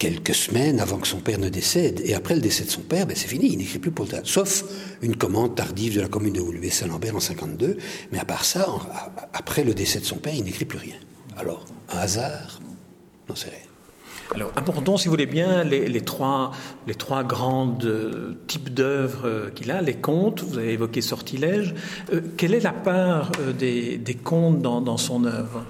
quelques 0.06 0.36
semaines 0.36 0.80
avant 0.80 1.00
que 1.00 1.08
son 1.08 1.18
père 1.18 1.40
ne 1.40 1.50
décède. 1.50 2.00
Et 2.06 2.14
après 2.14 2.36
le 2.36 2.42
décès 2.42 2.64
de 2.64 2.70
son 2.70 2.82
père, 2.82 3.08
ben 3.08 3.16
c'est 3.18 3.28
fini, 3.28 3.48
il 3.52 3.58
n'écrit 3.58 3.80
plus 3.80 3.90
pour 3.90 4.06
le 4.06 4.12
théâtre. 4.12 4.30
Sauf 4.30 4.64
une 5.02 5.16
commande 5.16 5.56
tardive 5.56 5.96
de 5.96 6.02
la 6.02 6.08
commune 6.08 6.34
de 6.34 6.42
Woluwe-Saint-Lambert 6.42 7.16
en 7.16 7.20
52. 7.20 7.78
Mais 8.12 8.20
à 8.20 8.26
part 8.26 8.46
ça, 8.46 8.68
après 9.34 9.64
le 9.64 9.74
décès 9.74 10.00
de 10.00 10.06
son 10.06 10.18
père, 10.18 10.36
il 10.36 10.44
n'écrit 10.44 10.66
plus 10.66 10.78
rien. 10.78 10.94
Alors, 11.38 11.66
un 11.92 11.98
hasard? 11.98 12.60
Non, 13.28 13.34
c'est 13.36 13.50
rien. 13.50 13.58
Alors, 14.36 14.52
abordons, 14.56 14.98
si 14.98 15.08
vous 15.08 15.12
voulez 15.12 15.26
bien, 15.26 15.64
les, 15.64 16.02
trois, 16.02 16.52
les 16.86 16.96
trois 16.96 17.24
grands 17.24 17.76
euh, 17.84 18.36
types 18.46 18.72
d'œuvres 18.72 19.26
euh, 19.26 19.50
qu'il 19.50 19.72
a. 19.72 19.82
Les 19.82 19.96
contes, 19.96 20.44
vous 20.44 20.60
avez 20.60 20.74
évoqué 20.74 21.02
Sortilège. 21.02 21.74
Euh, 22.14 22.22
quelle 22.38 22.54
est 22.54 22.60
la 22.60 22.74
part 22.74 23.32
des, 23.58 23.98
des, 23.98 24.16
contes 24.16 24.62
dans, 24.62 24.82
dans 24.82 24.98
son 24.98 25.26
œuvre? 25.26 25.64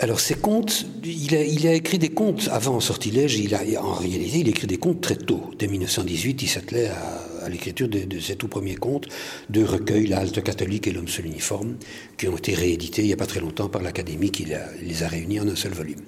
Alors 0.00 0.18
ces 0.18 0.34
contes, 0.34 0.86
il 1.04 1.34
a, 1.34 1.42
il 1.42 1.66
a, 1.66 1.74
écrit 1.74 1.98
des 1.98 2.08
contes 2.08 2.48
avant 2.50 2.80
Sortilège, 2.80 3.38
il 3.38 3.54
a, 3.54 3.60
en 3.82 3.92
réalité 3.92 4.38
il 4.38 4.48
écrit 4.48 4.66
des 4.66 4.78
contes 4.78 5.02
très 5.02 5.16
tôt. 5.16 5.50
Dès 5.58 5.66
1918, 5.68 6.42
il 6.42 6.48
s'attelait 6.48 6.88
à, 6.88 7.44
à 7.44 7.48
l'écriture 7.50 7.86
de, 7.86 8.00
de, 8.00 8.18
ses 8.18 8.36
tout 8.36 8.48
premiers 8.48 8.76
contes, 8.76 9.08
deux 9.50 9.64
recueils, 9.64 10.06
La 10.06 10.20
halte 10.20 10.42
catholique 10.42 10.86
et 10.86 10.92
L'homme 10.92 11.06
seul 11.06 11.26
uniforme, 11.26 11.76
qui 12.16 12.28
ont 12.28 12.36
été 12.36 12.54
réédités 12.54 13.02
il 13.02 13.08
n'y 13.08 13.12
a 13.12 13.18
pas 13.18 13.26
très 13.26 13.40
longtemps 13.40 13.68
par 13.68 13.82
l'Académie 13.82 14.30
qui 14.30 14.46
les 14.82 15.02
a 15.02 15.08
réunis 15.08 15.38
en 15.38 15.48
un 15.48 15.56
seul 15.56 15.72
volume. 15.72 16.00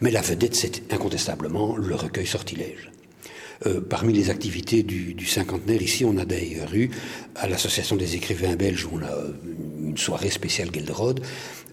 Mais 0.00 0.12
la 0.12 0.20
vedette, 0.20 0.54
c'est 0.54 0.92
incontestablement 0.92 1.76
le 1.76 1.96
recueil 1.96 2.26
Sortilège. 2.26 2.92
Euh, 3.66 3.80
parmi 3.80 4.12
les 4.12 4.30
activités 4.30 4.82
du, 4.82 5.14
du, 5.14 5.26
cinquantenaire, 5.26 5.80
ici, 5.80 6.04
on 6.04 6.16
a 6.16 6.24
d'ailleurs 6.24 6.74
eu, 6.74 6.90
à 7.36 7.48
l'Association 7.48 7.96
des 7.96 8.16
écrivains 8.16 8.56
belges, 8.56 8.86
où 8.86 8.90
on 8.94 9.02
a 9.02 9.14
une 9.84 9.96
soirée 9.96 10.30
spéciale 10.30 10.68
Gelderode, 10.72 11.20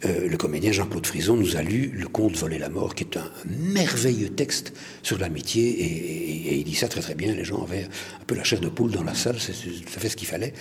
euh, 0.05 0.27
le 0.29 0.37
comédien 0.37 0.71
Jean-Claude 0.71 1.05
Frison 1.05 1.35
nous 1.35 1.57
a 1.57 1.61
lu 1.61 1.91
Le 1.93 2.07
conte 2.07 2.35
Voler 2.37 2.57
la 2.57 2.69
mort, 2.69 2.95
qui 2.95 3.03
est 3.03 3.17
un 3.17 3.29
merveilleux 3.45 4.29
texte 4.29 4.73
sur 5.03 5.17
l'amitié, 5.17 5.69
et, 5.69 5.83
et, 5.83 6.53
et, 6.53 6.57
il 6.57 6.63
dit 6.63 6.75
ça 6.75 6.87
très 6.87 7.01
très 7.01 7.15
bien, 7.15 7.33
les 7.33 7.43
gens 7.43 7.63
avaient 7.63 7.83
un 7.83 8.25
peu 8.25 8.35
la 8.35 8.43
chair 8.43 8.59
de 8.59 8.69
poule 8.69 8.91
dans 8.91 9.03
la 9.03 9.13
salle, 9.13 9.39
ça 9.39 9.51
fait 9.53 10.09
ce 10.09 10.15
qu'il 10.15 10.27
fallait. 10.27 10.53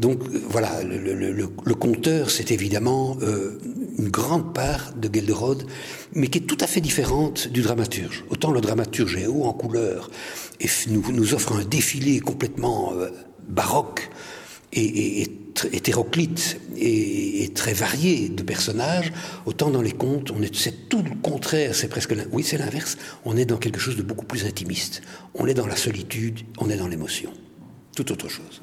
Donc 0.00 0.20
voilà, 0.48 0.82
le, 0.82 0.98
le, 0.98 1.14
le, 1.14 1.32
le 1.32 1.74
conteur, 1.74 2.30
c'est 2.30 2.50
évidemment 2.50 3.16
euh, 3.22 3.58
une 3.98 4.08
grande 4.08 4.54
part 4.54 4.92
de 4.94 5.08
Gelderode, 5.12 5.66
mais 6.14 6.28
qui 6.28 6.38
est 6.38 6.42
tout 6.42 6.58
à 6.60 6.66
fait 6.66 6.80
différente 6.80 7.48
du 7.48 7.62
dramaturge. 7.62 8.24
Autant 8.30 8.50
le 8.50 8.60
dramaturge 8.60 9.16
est 9.16 9.26
haut 9.26 9.44
en 9.44 9.52
couleur 9.52 10.10
et 10.60 10.68
nous, 10.88 11.04
nous 11.12 11.34
offre 11.34 11.52
un 11.52 11.64
défilé 11.64 12.20
complètement 12.20 12.94
euh, 12.94 13.10
baroque 13.48 14.10
et, 14.72 15.28
hétéroclite 15.72 16.60
et, 16.76 17.50
très 17.54 17.74
varié 17.74 18.28
de 18.28 18.42
personnages, 18.42 19.12
autant 19.46 19.70
dans 19.70 19.82
les 19.82 19.92
contes, 19.92 20.30
on 20.30 20.42
est, 20.42 20.54
c'est 20.54 20.88
tout 20.88 21.02
le 21.02 21.10
contraire, 21.22 21.74
c'est 21.74 21.88
presque, 21.88 22.14
oui, 22.32 22.42
c'est 22.42 22.58
l'inverse. 22.58 22.96
On 23.24 23.36
est 23.36 23.44
dans 23.44 23.58
quelque 23.58 23.78
chose 23.78 23.96
de 23.96 24.02
beaucoup 24.02 24.24
plus 24.24 24.46
intimiste. 24.46 25.02
On 25.34 25.46
est 25.46 25.54
dans 25.54 25.66
la 25.66 25.76
solitude, 25.76 26.40
on 26.58 26.70
est 26.70 26.76
dans 26.76 26.88
l'émotion. 26.88 27.30
Tout 27.94 28.10
autre 28.10 28.28
chose. 28.28 28.62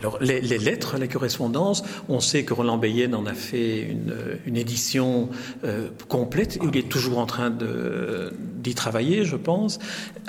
Alors, 0.00 0.18
les, 0.20 0.40
lettres, 0.40 0.96
les 0.98 1.08
correspondances, 1.08 1.82
on 2.08 2.20
sait 2.20 2.44
que 2.44 2.54
Roland 2.54 2.78
Bayenne 2.78 3.14
en 3.14 3.26
a 3.26 3.34
fait 3.34 3.80
une, 3.80 4.14
une 4.46 4.56
édition 4.56 5.30
euh, 5.64 5.88
complète. 6.08 6.58
Il 6.62 6.76
est 6.76 6.88
toujours 6.88 7.18
en 7.18 7.26
train 7.26 7.50
d'y 7.50 8.74
travailler, 8.74 9.24
je 9.24 9.36
pense. 9.36 9.78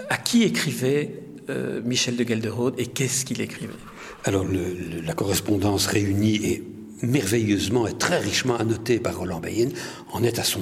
À 0.10 0.18
qui 0.18 0.44
écrivait 0.44 1.24
euh, 1.50 1.82
Michel 1.84 2.16
de 2.16 2.24
Gelderode 2.24 2.76
et 2.78 2.88
qu'est-ce 2.88 3.26
qu'il 3.26 3.42
écrivait? 3.42 3.74
Alors, 4.24 4.46
la 5.04 5.14
correspondance 5.14 5.88
réunie 5.88 6.46
est 6.46 6.64
merveilleusement 7.02 7.88
et 7.88 7.94
très 7.94 8.20
richement 8.20 8.58
annotée 8.58 9.00
par 9.00 9.18
Roland 9.18 9.40
Bayen 9.40 9.70
en 10.12 10.24
est 10.24 10.40
à 10.40 10.44
son 10.44 10.62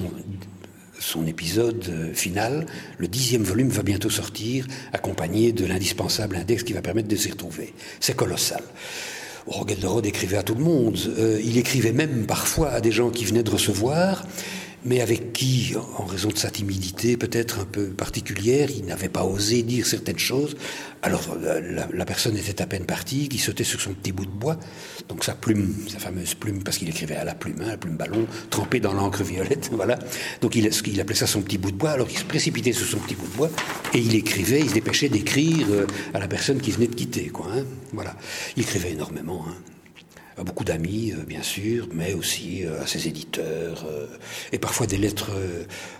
son 1.00 1.28
épisode 1.28 1.86
euh, 1.90 2.14
final. 2.14 2.66
Le 2.98 3.08
dixième 3.08 3.44
volume 3.44 3.70
va 3.70 3.84
bientôt 3.84 4.10
sortir, 4.10 4.66
accompagné 4.94 5.52
de 5.52 5.66
l'indispensable 5.66 6.36
index 6.36 6.64
qui 6.64 6.74
va 6.74 6.82
permettre 6.82 7.08
de 7.08 7.16
s'y 7.16 7.30
retrouver. 7.30 7.74
C'est 8.00 8.16
colossal. 8.16 8.64
Rogel 9.46 9.80
de 9.80 10.08
écrivait 10.08 10.38
à 10.38 10.44
tout 10.44 10.56
le 10.56 10.64
monde. 10.64 10.98
Euh, 11.18 11.40
il 11.44 11.58
écrivait 11.58 11.94
même 11.94 12.26
parfois 12.26 12.70
à 12.70 12.82
des 12.82 12.92
gens 12.92 13.10
qui 13.10 13.26
venaient 13.26 13.44
de 13.44 13.50
recevoir 13.50 14.26
mais 14.86 15.02
avec 15.02 15.34
qui, 15.34 15.74
en 15.98 16.06
raison 16.06 16.30
de 16.30 16.38
sa 16.38 16.50
timidité 16.50 17.18
peut-être 17.18 17.60
un 17.60 17.66
peu 17.66 17.88
particulière, 17.88 18.70
il 18.70 18.86
n'avait 18.86 19.10
pas 19.10 19.24
osé 19.24 19.64
dire 19.64 19.86
certaines 19.86 20.20
choses. 20.20 20.56
Alors 21.02 21.38
la, 21.94 22.06
personne 22.06 22.36
était 22.38 22.62
à 22.62 22.66
peine 22.66 22.86
partie, 22.86 23.30
qui 23.30 23.38
sautait 23.38 23.64
sur 23.64 23.80
son 23.80 23.94
petit 23.94 24.12
bout 24.12 24.26
de 24.26 24.32
bois, 24.32 24.58
donc 25.10 25.24
sa 25.24 25.36
plume, 25.36 25.74
sa 25.88 26.00
fameuse 26.00 26.34
plume, 26.34 26.64
parce 26.64 26.78
qu'il 26.78 26.90
écrivait 26.90 27.16
à 27.16 27.24
la 27.24 27.36
plume, 27.36 27.58
hein, 27.62 27.68
la 27.68 27.78
plume 27.78 27.98
ballon, 27.98 28.28
trempée 28.50 28.80
dans 28.80 28.94
l'encre 28.94 29.24
violette, 29.24 29.70
voilà. 29.74 30.00
Donc 30.42 30.56
il, 30.56 30.68
appelait 31.00 31.16
ça 31.16 31.28
son 31.28 31.42
petit 31.42 31.58
bout 31.58 31.72
de 31.72 31.78
bois, 31.78 31.92
alors 31.92 32.08
il 32.10 32.18
se 32.18 32.26
précipitait 32.26 32.74
sur 32.74 32.88
son 32.88 32.98
petit 33.00 33.16
bout 33.16 33.28
de 33.28 33.38
bois, 33.38 33.50
et 33.94 34.00
il 34.00 34.16
écrivait, 34.16 34.60
il 34.60 34.70
se 34.70 34.74
dépêchait 34.74 35.10
d'écrire 35.10 35.68
euh, 35.70 35.86
à 36.14 36.20
la 36.20 36.28
personne 36.28 36.60
qui 36.60 36.72
venait 36.72 36.88
de 36.88 36.96
quitter, 36.96 37.28
quoi. 37.28 37.48
Hein, 37.54 37.64
voilà. 37.94 38.16
Il 38.56 38.64
écrivait 38.64 38.92
énormément. 38.92 39.46
Hein 39.48 39.56
beaucoup 40.44 40.64
d'amis, 40.64 41.14
euh, 41.14 41.24
bien 41.24 41.42
sûr, 41.42 41.88
mais 41.94 42.14
aussi 42.14 42.66
euh, 42.66 42.82
à 42.82 42.88
ses 42.88 43.08
éditeurs, 43.08 43.86
euh, 43.90 44.08
et 44.52 44.60
parfois 44.60 44.88
des 44.88 44.98
lettres 44.98 45.32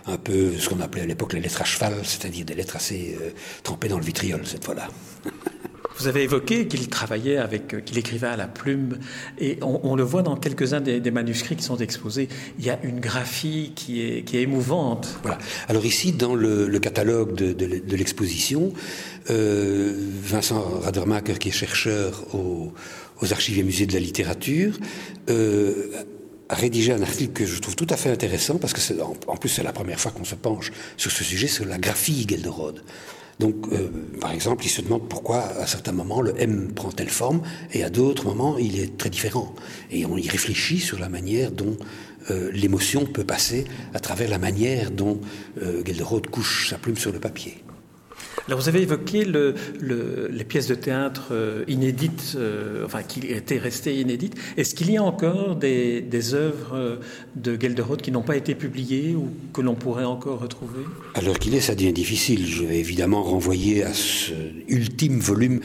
un 0.06 0.16
peu, 0.16 0.52
ce 0.58 0.68
qu'on 0.68 0.80
appelait 0.80 1.02
à 1.02 1.06
l'époque 1.06 1.32
les 1.32 1.40
lettres 1.40 1.62
à 1.62 1.64
cheval, 1.64 1.94
c'est-à-dire 2.04 2.44
des 2.44 2.54
lettres 2.54 2.76
assez 2.76 3.16
trempées 3.62 3.88
dans 3.88 3.98
le 3.98 4.04
vitriol, 4.04 4.40
cette 4.44 4.64
fois-là. 4.64 4.88
Vous 5.98 6.06
avez 6.06 6.22
évoqué 6.22 6.68
qu'il 6.68 6.88
travaillait 6.88 7.38
avec, 7.38 7.84
qu'il 7.84 7.98
écrivait 7.98 8.28
à 8.28 8.36
la 8.36 8.46
plume, 8.46 8.98
et 9.38 9.58
on, 9.62 9.96
le 9.96 10.02
voit 10.02 10.22
dans 10.22 10.36
quelques-uns 10.36 10.80
des, 10.80 11.10
manuscrits 11.10 11.56
qui 11.56 11.64
sont 11.64 11.78
exposés. 11.78 12.28
Il 12.58 12.64
y 12.64 12.70
a 12.70 12.78
une 12.82 13.00
graphie 13.00 13.72
qui 13.74 14.00
est, 14.00 14.34
émouvante. 14.34 15.18
Voilà. 15.22 15.38
Alors 15.68 15.84
ici, 15.84 16.12
dans 16.12 16.34
le, 16.34 16.78
catalogue 16.78 17.34
de, 17.34 17.96
l'exposition, 17.96 18.72
Vincent 19.28 20.62
Radermacher, 20.82 21.34
qui 21.34 21.48
est 21.48 21.52
chercheur 21.52 22.22
au, 22.34 22.72
aux 23.20 23.32
archives 23.32 23.58
et 23.58 23.62
musées 23.62 23.86
de 23.86 23.94
la 23.94 24.00
littérature, 24.00 24.74
euh, 25.28 25.90
a 26.48 26.54
rédigé 26.54 26.92
un 26.92 27.02
article 27.02 27.32
que 27.32 27.46
je 27.46 27.60
trouve 27.60 27.76
tout 27.76 27.86
à 27.90 27.96
fait 27.96 28.10
intéressant, 28.10 28.58
parce 28.58 28.72
que 28.72 29.00
en, 29.00 29.14
en, 29.26 29.36
plus 29.36 29.48
c'est 29.48 29.62
la 29.62 29.72
première 29.72 30.00
fois 30.00 30.12
qu'on 30.12 30.24
se 30.24 30.34
penche 30.34 30.72
sur 30.96 31.10
ce 31.10 31.24
sujet, 31.24 31.46
sur 31.46 31.66
la 31.66 31.78
graphie 31.78 32.26
Gelderode. 32.28 32.82
Donc, 33.38 33.68
euh, 33.72 33.88
par 34.20 34.32
exemple, 34.32 34.64
il 34.64 34.68
se 34.68 34.82
demande 34.82 35.08
pourquoi 35.08 35.42
à 35.42 35.66
certains 35.66 35.92
moments 35.92 36.20
le 36.20 36.34
M 36.38 36.72
prend 36.74 36.90
telle 36.90 37.08
forme 37.08 37.42
et 37.72 37.84
à 37.84 37.90
d'autres 37.90 38.24
moments 38.24 38.58
il 38.58 38.80
est 38.80 38.96
très 38.98 39.10
différent. 39.10 39.54
Et 39.90 40.06
on 40.06 40.16
y 40.16 40.28
réfléchit 40.28 40.80
sur 40.80 40.98
la 40.98 41.08
manière 41.08 41.52
dont 41.52 41.76
euh, 42.30 42.50
l'émotion 42.52 43.06
peut 43.06 43.24
passer 43.24 43.64
à 43.94 44.00
travers 44.00 44.28
la 44.28 44.38
manière 44.38 44.90
dont 44.90 45.20
euh, 45.62 45.84
Gelderode 45.84 46.26
couche 46.26 46.70
sa 46.70 46.78
plume 46.78 46.96
sur 46.96 47.12
le 47.12 47.20
papier. 47.20 47.62
Alors 48.46 48.60
vous 48.60 48.68
avez 48.68 48.82
évoqué 48.82 49.24
le, 49.24 49.54
les 49.80 50.44
pièces 50.44 50.68
de 50.68 50.74
théâtre 50.74 51.28
euh, 51.32 51.64
inédites, 51.68 52.34
euh, 52.36 52.84
enfin 52.86 53.02
qui 53.02 53.20
étaient 53.26 53.58
restées 53.58 54.00
inédites. 54.00 54.34
Est-ce 54.56 54.74
qu'il 54.74 54.90
y 54.90 54.96
a 54.96 55.02
encore 55.02 55.56
des, 55.56 56.00
des 56.00 56.34
œuvres 56.34 56.74
euh, 56.74 56.96
de 57.36 57.60
Gelderode 57.60 58.00
qui 58.00 58.10
n'ont 58.10 58.22
pas 58.22 58.36
été 58.36 58.54
publiées 58.54 59.14
ou 59.14 59.28
que 59.52 59.60
l'on 59.60 59.74
pourrait 59.74 60.04
encore 60.04 60.40
retrouver? 60.40 60.80
Alors 61.14 61.38
qu'il 61.38 61.54
est, 61.54 61.60
ça 61.60 61.74
devient 61.74 61.92
difficile. 61.92 62.46
Je 62.46 62.64
vais 62.64 62.78
évidemment 62.78 63.22
renvoyer 63.22 63.82
à 63.82 63.92
ce 63.92 64.32
ultime 64.68 65.18
volume. 65.18 65.60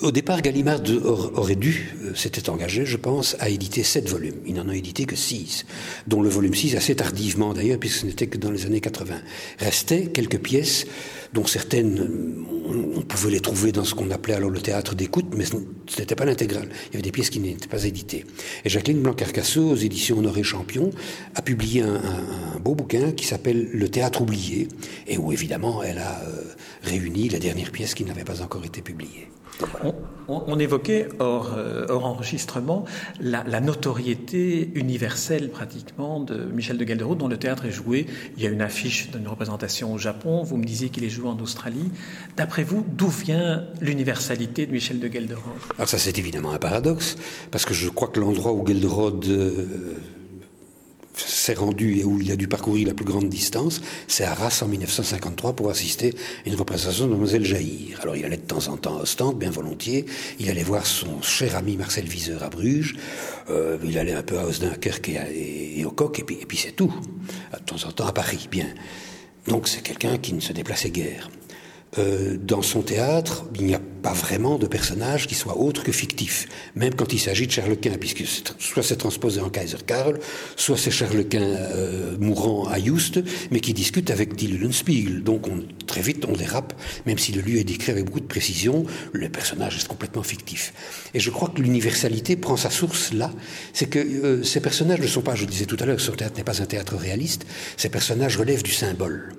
Au 0.00 0.10
départ, 0.10 0.42
Gallimard 0.42 0.80
aurait 1.04 1.54
dû, 1.54 1.94
s'était 2.14 2.50
engagé, 2.50 2.84
je 2.86 2.96
pense, 2.96 3.36
à 3.40 3.48
éditer 3.48 3.82
sept 3.82 4.08
volumes. 4.08 4.40
Il 4.46 4.54
n'en 4.54 4.68
a 4.68 4.74
édité 4.74 5.04
que 5.04 5.16
six, 5.16 5.64
dont 6.06 6.22
le 6.22 6.28
volume 6.28 6.54
6 6.54 6.76
assez 6.76 6.96
tardivement 6.96 7.52
d'ailleurs, 7.52 7.78
puisque 7.78 8.00
ce 8.00 8.06
n'était 8.06 8.26
que 8.26 8.38
dans 8.38 8.50
les 8.50 8.66
années 8.66 8.80
80. 8.80 9.14
Restaient 9.58 10.06
quelques 10.06 10.40
pièces 10.40 10.86
dont 11.32 11.46
certaines, 11.46 12.44
on 12.96 13.00
pouvait 13.02 13.30
les 13.30 13.40
trouver 13.40 13.72
dans 13.72 13.84
ce 13.84 13.94
qu'on 13.94 14.10
appelait 14.10 14.34
alors 14.34 14.50
le 14.50 14.60
théâtre 14.60 14.94
d'écoute, 14.94 15.32
mais 15.36 15.44
ce 15.44 15.56
n'était 15.98 16.14
pas 16.14 16.24
l'intégrale. 16.24 16.68
Il 16.88 16.92
y 16.92 16.96
avait 16.96 17.02
des 17.02 17.12
pièces 17.12 17.30
qui 17.30 17.40
n'étaient 17.40 17.68
pas 17.68 17.84
éditées. 17.84 18.24
Et 18.64 18.68
Jacqueline 18.68 19.02
Blanc-Carcassot, 19.02 19.70
aux 19.70 19.76
éditions 19.76 20.18
Honoré 20.18 20.42
Champion, 20.42 20.90
a 21.34 21.42
publié 21.42 21.82
un, 21.82 22.00
beau 22.60 22.74
bouquin 22.74 23.12
qui 23.12 23.26
s'appelle 23.26 23.68
Le 23.72 23.88
théâtre 23.88 24.22
oublié, 24.22 24.68
et 25.06 25.16
où 25.16 25.32
évidemment 25.32 25.82
elle 25.82 25.98
a 25.98 26.22
euh, 26.22 26.42
réuni 26.82 27.28
la 27.28 27.38
dernière 27.38 27.70
pièce 27.70 27.94
qui 27.94 28.04
n'avait 28.04 28.24
pas 28.24 28.42
encore 28.42 28.64
été 28.64 28.82
publiée. 28.82 29.28
On, 30.28 30.58
évoquait 30.58 31.08
hors, 31.18 31.54
euh, 31.56 31.86
enregistrement 31.88 32.84
la, 33.20 33.60
notoriété 33.60 34.70
universelle 34.74 35.50
pratiquement 35.50 36.20
de 36.20 36.44
Michel 36.44 36.78
de 36.78 36.86
Gelderode 36.86 37.18
dont 37.18 37.28
le 37.28 37.36
théâtre 37.36 37.66
est 37.66 37.72
joué. 37.72 38.06
Il 38.36 38.42
y 38.42 38.46
a 38.46 38.50
une 38.50 38.62
affiche 38.62 39.10
d'une 39.10 39.26
représentation 39.26 39.92
au 39.92 39.98
Japon, 39.98 40.42
vous 40.42 40.56
me 40.56 40.64
disiez 40.64 40.88
qu'il 40.88 41.04
est 41.04 41.10
joué 41.10 41.28
en 41.28 41.38
Australie. 41.38 41.90
D'après 42.36 42.62
vous, 42.62 42.84
d'où 42.88 43.08
vient 43.08 43.64
l'universalité 43.80 44.66
de 44.66 44.72
Michel 44.72 45.00
de 45.00 45.08
Gelderode 45.08 45.42
Alors 45.76 45.88
ça 45.88 45.98
c'est 45.98 46.18
évidemment 46.18 46.52
un 46.52 46.58
paradoxe, 46.58 47.16
parce 47.50 47.64
que 47.64 47.74
je 47.74 47.88
crois 47.88 48.08
que 48.08 48.20
l'endroit 48.20 48.52
où 48.52 48.66
Gelderode... 48.66 49.24
Euh, 49.26 49.96
s'est 51.16 51.54
rendu 51.54 51.98
et 51.98 52.04
où 52.04 52.20
il 52.20 52.30
a 52.32 52.36
dû 52.36 52.48
parcourir 52.48 52.88
la 52.88 52.94
plus 52.94 53.04
grande 53.04 53.28
distance, 53.28 53.80
c'est 54.08 54.24
à 54.24 54.32
Arras 54.32 54.60
en 54.62 54.68
1953 54.68 55.54
pour 55.54 55.70
assister 55.70 56.14
à 56.44 56.48
une 56.48 56.54
représentation 56.54 57.04
de 57.06 57.10
Mademoiselle 57.10 57.44
Jaïr. 57.44 58.00
Alors 58.02 58.16
il 58.16 58.24
allait 58.24 58.36
de 58.36 58.42
temps 58.42 58.68
en 58.68 58.76
temps 58.76 58.98
à 58.98 59.02
Ostende, 59.02 59.38
bien 59.38 59.50
volontiers. 59.50 60.06
Il 60.38 60.48
allait 60.50 60.62
voir 60.62 60.86
son 60.86 61.20
cher 61.22 61.56
ami 61.56 61.76
Marcel 61.76 62.06
Viseur 62.06 62.42
à 62.42 62.48
Bruges. 62.48 62.96
Euh, 63.50 63.78
il 63.84 63.98
allait 63.98 64.14
un 64.14 64.22
peu 64.22 64.38
à 64.38 64.46
Osdunkerque 64.46 65.10
et, 65.10 65.80
et, 65.80 65.84
au 65.84 65.90
Coq, 65.90 66.18
et 66.18 66.24
puis, 66.24 66.38
et 66.40 66.46
puis 66.46 66.56
c'est 66.56 66.72
tout. 66.72 66.92
De 67.52 67.58
temps 67.64 67.88
en 67.88 67.92
temps 67.92 68.06
à 68.06 68.12
Paris, 68.12 68.48
bien. 68.50 68.66
Donc 69.48 69.68
c'est 69.68 69.82
quelqu'un 69.82 70.18
qui 70.18 70.32
ne 70.32 70.40
se 70.40 70.52
déplaçait 70.52 70.90
guère. 70.90 71.28
Euh, 71.98 72.38
dans 72.38 72.62
son 72.62 72.80
théâtre, 72.80 73.44
il 73.54 73.66
n'y 73.66 73.74
a 73.74 73.80
pas 74.02 74.14
vraiment 74.14 74.58
de 74.58 74.66
personnage 74.66 75.26
qui 75.26 75.34
soit 75.34 75.58
autre 75.58 75.84
que 75.84 75.92
fictif, 75.92 76.48
même 76.74 76.94
quand 76.94 77.12
il 77.12 77.20
s'agit 77.20 77.46
de 77.46 77.52
Charles 77.52 77.76
Quint, 77.76 77.98
puisque 78.00 78.24
soit 78.58 78.82
c'est 78.82 78.96
transposé 78.96 79.40
en 79.40 79.50
Kaiser 79.50 79.76
Karl, 79.86 80.18
soit 80.56 80.78
c'est 80.78 80.90
Charles 80.90 81.24
Quint 81.28 81.42
euh, 81.42 82.16
mourant 82.18 82.66
à 82.66 82.80
Juste, 82.80 83.20
mais 83.50 83.60
qui 83.60 83.74
discute 83.74 84.10
avec 84.10 84.34
Dill 84.34 84.60
Lundspiegel. 84.60 85.22
Donc 85.22 85.48
on, 85.48 85.62
très 85.86 86.00
vite 86.00 86.24
on 86.26 86.32
dérape, 86.32 86.72
même 87.04 87.18
si 87.18 87.30
le 87.32 87.42
lieu 87.42 87.58
est 87.58 87.64
décrit 87.64 87.92
avec 87.92 88.06
beaucoup 88.06 88.20
de 88.20 88.26
précision, 88.26 88.86
le 89.12 89.28
personnage 89.28 89.76
est 89.76 89.86
complètement 89.86 90.22
fictif. 90.22 90.72
Et 91.12 91.20
je 91.20 91.30
crois 91.30 91.48
que 91.48 91.60
l'universalité 91.60 92.36
prend 92.36 92.56
sa 92.56 92.70
source 92.70 93.12
là, 93.12 93.30
c'est 93.74 93.86
que 93.86 93.98
euh, 93.98 94.42
ces 94.42 94.60
personnages 94.60 95.00
ne 95.00 95.06
sont 95.06 95.22
pas, 95.22 95.34
je 95.34 95.44
disais 95.44 95.66
tout 95.66 95.76
à 95.78 95.84
l'heure, 95.84 96.00
son 96.00 96.12
théâtre 96.12 96.36
n'est 96.38 96.44
pas 96.44 96.62
un 96.62 96.66
théâtre 96.66 96.96
réaliste, 96.96 97.44
ces 97.76 97.90
personnages 97.90 98.38
relèvent 98.38 98.62
du 98.62 98.72
symbole. 98.72 99.34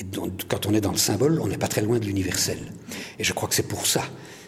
Et 0.00 0.04
quand 0.48 0.66
on 0.66 0.72
est 0.72 0.80
dans 0.80 0.92
le 0.92 0.98
symbole, 0.98 1.40
on 1.40 1.48
n'est 1.48 1.58
pas 1.58 1.68
très 1.68 1.82
loin 1.82 1.98
de 1.98 2.06
l'universel. 2.06 2.58
Et 3.18 3.24
je 3.24 3.32
crois 3.34 3.48
que 3.48 3.54
c'est 3.54 3.68
pour 3.68 3.86
ça 3.86 4.02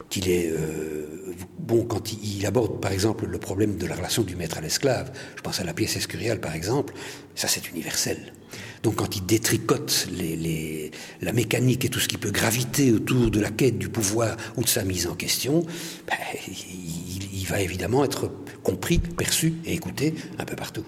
qu'il 0.08 0.28
est 0.28 0.50
euh, 0.50 1.34
bon 1.58 1.84
quand 1.84 2.12
il, 2.12 2.44
aborde, 2.46 2.80
par 2.80 2.92
exemple, 2.92 3.26
le 3.26 3.38
problème 3.38 3.76
de 3.76 3.86
la 3.86 3.94
relation 3.94 4.22
du 4.22 4.34
maître 4.34 4.58
à 4.58 4.60
l'esclave. 4.62 5.12
Je 5.36 5.42
pense 5.42 5.60
à 5.60 5.64
la 5.64 5.74
pièce 5.74 5.96
escuriale, 5.96 6.40
par 6.40 6.54
exemple. 6.54 6.94
Ça, 7.34 7.48
c'est 7.48 7.70
universel. 7.70 8.32
Donc, 8.82 8.96
quand 8.96 9.14
il 9.14 9.26
détricote 9.26 10.08
la 11.20 11.32
mécanique 11.32 11.84
et 11.84 11.88
tout 11.88 12.00
ce 12.00 12.08
qui 12.08 12.18
peut 12.18 12.30
graviter 12.30 12.90
autour 12.90 13.30
de 13.30 13.40
la 13.40 13.50
quête 13.50 13.78
du 13.78 13.90
pouvoir 13.90 14.36
ou 14.56 14.62
de 14.62 14.68
sa 14.68 14.84
mise 14.84 15.06
en 15.06 15.14
question, 15.14 15.66
ben, 16.06 16.16
il 17.32 17.44
va 17.46 17.60
évidemment 17.60 18.04
être 18.04 18.30
compris, 18.62 18.98
perçu 18.98 19.54
et 19.64 19.74
écouté 19.74 20.14
un 20.38 20.44
peu 20.44 20.56
partout. 20.56 20.84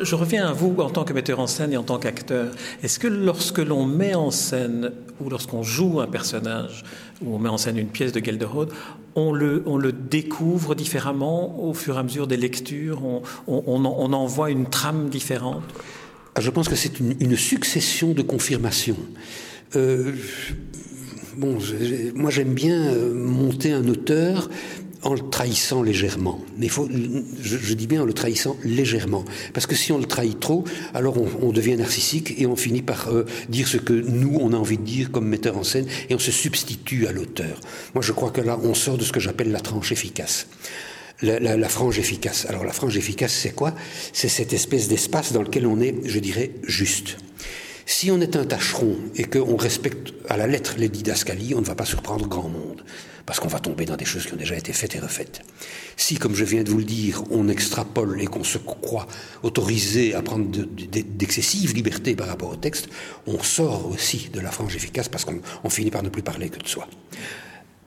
Je 0.00 0.14
reviens 0.14 0.46
à 0.46 0.52
vous 0.52 0.74
en 0.78 0.90
tant 0.90 1.04
que 1.04 1.12
metteur 1.12 1.40
en 1.40 1.46
scène 1.46 1.72
et 1.72 1.76
en 1.76 1.82
tant 1.82 1.98
qu'acteur. 1.98 2.52
Est-ce 2.82 2.98
que 2.98 3.08
lorsque 3.08 3.58
l'on 3.58 3.86
met 3.86 4.14
en 4.14 4.30
scène 4.30 4.92
ou 5.20 5.28
lorsqu'on 5.28 5.62
joue 5.62 6.00
un 6.00 6.06
personnage 6.06 6.84
ou 7.24 7.34
on 7.34 7.38
met 7.38 7.48
en 7.48 7.58
scène 7.58 7.78
une 7.78 7.88
pièce 7.88 8.12
de 8.12 8.24
Gelderode, 8.24 8.72
on 9.14 9.32
le, 9.32 9.62
découvre 9.92 10.74
différemment 10.74 11.62
au 11.64 11.74
fur 11.74 11.96
et 11.96 11.98
à 11.98 12.02
mesure 12.02 12.26
des 12.26 12.36
lectures? 12.36 13.02
On 13.46 13.84
en 13.84 14.26
voit 14.26 14.50
une 14.50 14.68
trame 14.68 15.08
différente? 15.08 15.62
Ah, 16.34 16.40
Je 16.40 16.50
pense 16.50 16.68
que 16.68 16.76
c'est 16.76 16.98
une, 16.98 17.36
succession 17.36 18.12
de 18.12 18.22
confirmations. 18.22 18.96
Euh, 19.76 20.12
bon, 21.36 21.58
moi 22.14 22.30
j'aime 22.30 22.54
bien 22.54 22.92
euh, 22.92 23.12
monter 23.12 23.72
un 23.72 23.86
auteur 23.88 24.48
en 25.02 25.14
le 25.14 25.20
trahissant 25.30 25.82
légèrement. 25.82 26.40
Mais 26.58 26.68
faut, 26.68 26.88
je, 27.42 27.74
dis 27.74 27.86
bien 27.86 28.02
en 28.02 28.04
le 28.04 28.12
trahissant 28.12 28.56
légèrement, 28.64 29.24
parce 29.52 29.66
que 29.66 29.74
si 29.74 29.92
on 29.92 29.98
le 29.98 30.04
trahit 30.04 30.38
trop, 30.38 30.64
alors 30.94 31.16
on, 31.42 31.52
devient 31.52 31.76
narcissique 31.76 32.34
et 32.38 32.46
on 32.46 32.56
finit 32.56 32.82
par 32.82 33.08
euh, 33.08 33.26
dire 33.48 33.68
ce 33.68 33.76
que 33.76 33.92
nous 33.92 34.38
on 34.40 34.52
a 34.52 34.56
envie 34.56 34.78
de 34.78 34.84
dire 34.84 35.10
comme 35.10 35.26
metteur 35.26 35.58
en 35.58 35.64
scène 35.64 35.86
et 36.08 36.14
on 36.14 36.18
se 36.18 36.30
substitue 36.30 37.06
à 37.06 37.12
l'auteur. 37.12 37.60
Moi, 37.94 38.02
je 38.02 38.12
crois 38.12 38.30
que 38.30 38.40
là, 38.40 38.58
on 38.62 38.74
sort 38.74 38.96
de 38.96 39.04
ce 39.04 39.12
que 39.12 39.20
j'appelle 39.20 39.52
la 39.52 39.60
tranche 39.60 39.92
efficace. 39.92 40.46
La, 41.20 41.38
la, 41.38 41.68
frange 41.68 42.00
efficace. 42.00 42.46
Alors 42.48 42.64
la 42.64 42.72
frange 42.72 42.96
efficace, 42.96 43.32
c'est 43.32 43.54
quoi? 43.54 43.74
C'est 44.12 44.28
cette 44.28 44.52
espèce 44.52 44.88
d'espace 44.88 45.32
dans 45.32 45.42
lequel 45.42 45.68
on 45.68 45.80
est, 45.80 45.94
je 46.04 46.18
dirais, 46.18 46.50
juste. 46.64 47.16
Si 47.86 48.10
on 48.10 48.20
est 48.20 48.36
un 48.36 48.44
tâcheron 48.44 48.96
et 49.16 49.24
qu'on 49.24 49.56
respecte 49.56 50.12
à 50.28 50.36
la 50.36 50.46
lettre 50.46 50.74
les 50.78 50.88
didascalies, 50.88 51.54
on 51.54 51.60
ne 51.60 51.66
va 51.66 51.74
pas 51.74 51.84
surprendre 51.84 52.26
grand 52.26 52.48
monde, 52.48 52.84
parce 53.26 53.40
qu'on 53.40 53.48
va 53.48 53.60
tomber 53.60 53.84
dans 53.84 53.96
des 53.96 54.04
choses 54.04 54.26
qui 54.26 54.34
ont 54.34 54.36
déjà 54.36 54.56
été 54.56 54.72
faites 54.72 54.94
et 54.94 55.00
refaites. 55.00 55.42
Si, 55.96 56.16
comme 56.16 56.34
je 56.34 56.44
viens 56.44 56.62
de 56.62 56.70
vous 56.70 56.78
le 56.78 56.84
dire, 56.84 57.22
on 57.30 57.48
extrapole 57.48 58.20
et 58.20 58.26
qu'on 58.26 58.44
se 58.44 58.58
croit 58.58 59.06
autorisé 59.42 60.14
à 60.14 60.22
prendre 60.22 60.46
d'excessives 60.46 61.74
libertés 61.74 62.14
par 62.14 62.28
rapport 62.28 62.50
au 62.50 62.56
texte, 62.56 62.88
on 63.26 63.42
sort 63.42 63.88
aussi 63.88 64.30
de 64.32 64.40
la 64.40 64.50
frange 64.50 64.76
efficace 64.76 65.08
parce 65.08 65.24
qu'on 65.24 65.70
finit 65.70 65.90
par 65.90 66.02
ne 66.02 66.08
plus 66.08 66.22
parler 66.22 66.48
que 66.48 66.58
de 66.58 66.68
soi. 66.68 66.88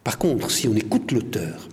Par 0.03 0.17
contre, 0.17 0.51
si 0.51 0.67
on 0.67 0.75
écoute 0.75 1.11
l'auteur, 1.11 1.67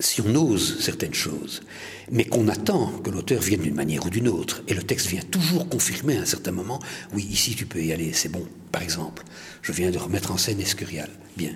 si 0.00 0.20
on 0.20 0.34
ose 0.34 0.80
certaines 0.80 1.14
choses, 1.14 1.62
mais 2.10 2.24
qu'on 2.24 2.48
attend 2.48 2.92
que 3.02 3.10
l'auteur 3.10 3.42
vienne 3.42 3.62
d'une 3.62 3.74
manière 3.74 4.06
ou 4.06 4.10
d'une 4.10 4.28
autre, 4.28 4.62
et 4.68 4.74
le 4.74 4.82
texte 4.82 5.08
vient 5.08 5.22
toujours 5.22 5.68
confirmer 5.68 6.16
à 6.18 6.22
un 6.22 6.26
certain 6.26 6.52
moment, 6.52 6.78
oui, 7.14 7.26
ici 7.30 7.54
tu 7.54 7.66
peux 7.66 7.82
y 7.82 7.92
aller, 7.92 8.12
c'est 8.12 8.28
bon. 8.28 8.46
Par 8.70 8.82
exemple, 8.82 9.24
je 9.62 9.72
viens 9.72 9.90
de 9.90 9.98
remettre 9.98 10.30
en 10.30 10.36
scène 10.36 10.60
Escurial. 10.60 11.10
Bien. 11.36 11.52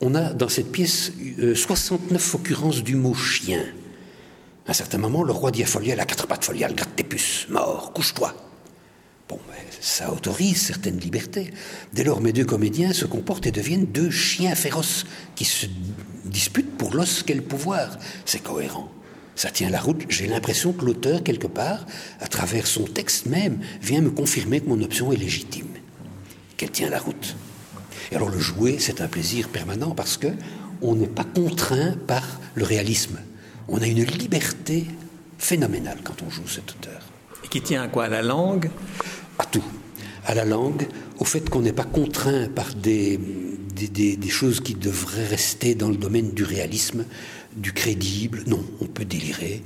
On 0.00 0.14
a 0.14 0.32
dans 0.32 0.48
cette 0.48 0.72
pièce 0.72 1.12
69 1.54 2.34
euh, 2.34 2.36
occurrences 2.36 2.82
du 2.82 2.96
mot 2.96 3.14
chien. 3.14 3.64
À 4.66 4.70
un 4.70 4.74
certain 4.74 4.98
moment, 4.98 5.22
le 5.22 5.32
roi 5.32 5.50
dit 5.50 5.62
à 5.62 5.66
Folial, 5.66 6.00
à 6.00 6.06
quatre 6.06 6.26
pattes 6.26 6.44
Folial, 6.44 6.74
gratte 6.74 6.96
tes 6.96 7.04
puces, 7.04 7.46
mort, 7.50 7.92
couche-toi. 7.92 8.34
Bon, 9.28 9.38
ça 9.80 10.12
autorise 10.12 10.60
certaines 10.60 10.98
libertés. 10.98 11.52
Dès 11.92 12.04
lors, 12.04 12.20
mes 12.20 12.32
deux 12.32 12.44
comédiens 12.44 12.92
se 12.92 13.04
comportent 13.04 13.46
et 13.46 13.52
deviennent 13.52 13.86
deux 13.86 14.10
chiens 14.10 14.54
féroces 14.54 15.06
qui 15.34 15.44
se 15.44 15.66
disputent 16.34 16.76
pour 16.76 16.94
l'os 16.94 17.22
quel 17.22 17.42
pouvoir. 17.42 17.96
C'est 18.26 18.42
cohérent. 18.42 18.90
Ça 19.36 19.50
tient 19.50 19.70
la 19.70 19.80
route. 19.80 20.02
J'ai 20.08 20.26
l'impression 20.26 20.72
que 20.72 20.84
l'auteur, 20.84 21.22
quelque 21.22 21.46
part, 21.46 21.86
à 22.20 22.26
travers 22.26 22.66
son 22.66 22.84
texte 22.84 23.26
même, 23.26 23.60
vient 23.80 24.02
me 24.02 24.10
confirmer 24.10 24.60
que 24.60 24.68
mon 24.68 24.82
option 24.82 25.12
est 25.12 25.16
légitime, 25.16 25.68
qu'elle 26.56 26.70
tient 26.70 26.90
la 26.90 26.98
route. 26.98 27.36
Et 28.10 28.16
alors 28.16 28.28
le 28.28 28.38
jouer, 28.38 28.76
c'est 28.78 29.00
un 29.00 29.08
plaisir 29.08 29.48
permanent 29.48 29.94
parce 29.94 30.16
que 30.16 30.28
on 30.82 30.94
n'est 30.96 31.06
pas 31.06 31.24
contraint 31.24 31.94
par 32.06 32.40
le 32.54 32.64
réalisme. 32.64 33.18
On 33.68 33.80
a 33.80 33.86
une 33.86 34.04
liberté 34.04 34.86
phénoménale 35.38 35.98
quand 36.04 36.22
on 36.26 36.30
joue 36.30 36.46
cet 36.46 36.72
auteur. 36.72 37.00
Et 37.44 37.48
qui 37.48 37.62
tient 37.62 37.82
à 37.82 37.88
quoi? 37.88 38.04
À 38.04 38.08
la 38.08 38.22
langue? 38.22 38.70
À 39.38 39.46
tout. 39.46 39.64
À 40.26 40.34
la 40.34 40.44
langue, 40.44 40.86
au 41.18 41.24
fait 41.24 41.48
qu'on 41.48 41.60
n'est 41.60 41.72
pas 41.72 41.84
contraint 41.84 42.48
par 42.48 42.74
des, 42.74 43.18
des, 43.74 44.28
choses 44.28 44.60
qui 44.60 44.74
devraient 44.74 45.26
rester 45.26 45.74
dans 45.74 45.88
le 45.88 45.96
domaine 45.96 46.32
du 46.32 46.44
réalisme, 46.44 47.04
du 47.56 47.72
crédible. 47.72 48.44
Non, 48.46 48.64
on 48.80 48.86
peut 48.86 49.04
délirer, 49.04 49.62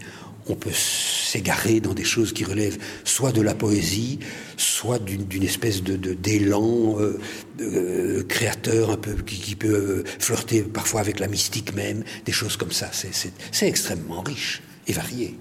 on 0.49 0.55
peut 0.55 0.73
s'égarer 0.73 1.81
dans 1.81 1.95
des 1.95 2.05
choses 2.05 2.33
qui 2.33 2.45
relèvent 2.45 2.79
soit 3.05 3.33
de 3.33 3.43
la 3.43 3.55
poésie, 3.55 4.19
soit 4.57 4.99
d'une 4.99 5.43
espèce 5.43 5.83
de 5.83 5.97
d'élan 5.97 6.97
euh, 6.99 7.19
euh, 7.61 8.25
créateur 8.25 8.91
un 8.91 8.97
peu 8.97 9.15
qui, 9.15 9.55
peut 9.57 9.69
euh, 9.69 10.05
flirter 10.19 10.63
parfois 10.63 11.01
avec 11.01 11.21
la 11.21 11.29
mystique 11.29 11.75
même, 11.75 12.03
des 12.25 12.33
choses 12.33 12.57
comme 12.57 12.73
ça. 12.73 12.91
C'est 12.93 13.69
extrêmement 13.69 14.23
riche 14.23 14.63
et 14.87 14.93
varié. 14.93 15.37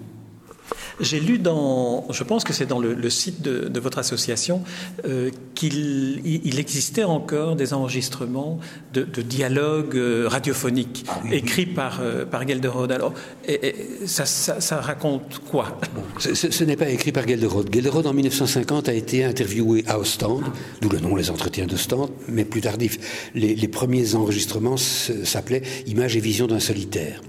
J'ai 0.99 1.19
lu 1.19 1.37
dans, 1.37 2.07
je 2.11 2.23
pense 2.23 2.43
que 2.43 2.53
c'est 2.53 2.65
dans 2.65 2.79
le, 2.79 3.09
site 3.09 3.41
de, 3.41 3.79
votre 3.79 3.99
association, 3.99 4.63
euh, 5.05 5.29
qu'il 5.53 6.21
il 6.25 6.59
existait 6.59 7.03
encore 7.03 7.55
des 7.55 7.73
enregistrements 7.73 8.59
de, 8.93 9.03
dialogues 9.21 9.95
euh, 9.95 10.27
radiophoniques 10.27 11.05
ah 11.07 11.21
écrits 11.31 11.67
par, 11.67 11.99
euh, 12.01 12.25
par 12.25 12.47
Gelderode. 12.47 12.91
Alors, 12.91 13.13
et, 13.47 13.75
ça, 14.05 14.25
ça, 14.25 14.81
raconte 14.81 15.39
quoi? 15.49 15.79
Ce, 16.19 16.63
n'est 16.63 16.75
pas 16.75 16.89
écrit 16.89 17.11
par 17.11 17.27
Gelderode. 17.27 17.71
Gelderode, 17.71 18.07
en 18.07 18.13
1950, 18.13 18.89
a 18.89 18.93
été 18.93 19.23
interviewé 19.23 19.83
à 19.87 19.99
Ostende, 19.99 20.45
d'où 20.81 20.89
le 20.89 20.99
nom 20.99 21.15
Les 21.15 21.29
Entretiens 21.29 21.67
d'Ostende, 21.67 22.09
mais 22.27 22.45
plus 22.45 22.61
tardif. 22.61 23.29
Les, 23.35 23.55
les 23.55 23.67
premiers 23.67 24.15
enregistrements 24.15 24.77
s'appelaient 24.77 25.63
Images 25.85 26.17
et 26.17 26.19
visions 26.19 26.47
d'un 26.47 26.59
solitaire 26.59 27.21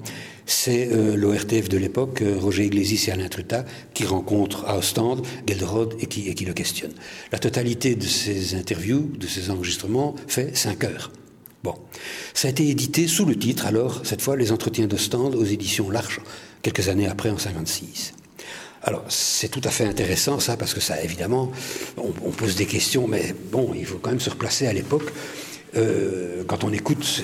c'est 0.49 0.89
euh, 0.91 1.15
l'ORTF 1.15 1.69
de 1.69 1.77
l'époque, 1.77 2.23
euh, 2.23 2.39
Roger 2.39 2.65
Iglesias 2.65 3.05
et 3.09 3.13
Alain 3.13 3.29
Truta, 3.29 3.67
qui 3.93 4.07
rencontrent 4.07 4.65
à 4.67 4.79
Ostende 4.79 5.25
Gelderode 5.47 5.95
et 6.01 6.07
qui, 6.07 6.27
et 6.29 6.35
qui 6.35 6.47
le 6.47 6.55
questionnent. 6.55 6.95
La 7.31 7.39
totalité 7.39 7.95
de 7.95 8.07
ces 8.07 8.55
interviews, 8.55 9.13
de 9.19 9.27
ces 9.27 9.51
enregistrements, 9.51 10.15
fait 10.27 10.57
cinq 10.57 10.85
heures. 10.85 11.13
Bon. 11.63 11.75
Ça 12.33 12.49
a 12.49 12.51
été 12.51 12.67
édité 12.67 13.07
sous 13.09 13.27
le 13.27 13.37
titre, 13.37 13.67
alors, 13.67 14.01
cette 14.05 14.23
fois, 14.23 14.37
Les 14.37 14.51
Entretiens 14.51 14.87
d'Ostende 14.87 15.35
aux 15.35 15.45
éditions 15.45 15.91
L'Arche, 15.91 16.21
quelques 16.63 16.89
années 16.89 17.09
après, 17.09 17.29
en 17.29 17.39
56. 17.39 18.15
Alors, 18.85 19.05
c'est 19.09 19.51
tout 19.51 19.61
à 19.65 19.71
fait 19.71 19.85
intéressant, 19.85 20.41
ça, 20.41 20.57
parce 20.57 20.73
que 20.73 20.81
ça, 20.81 21.03
évidemment, 21.03 21.53
on, 21.99 22.15
on, 22.25 22.31
pose 22.31 22.57
des 22.57 22.65
questions, 22.65 23.07
mais 23.07 23.35
bon, 23.53 23.75
il 23.75 23.85
faut 23.85 23.99
quand 23.99 24.11
même 24.11 24.21
se 24.21 24.31
replacer 24.31 24.67
à 24.67 24.73
l'époque. 24.73 25.13
Euh, 25.77 26.45
quand 26.47 26.65
on 26.65 26.73
écoute 26.73 27.23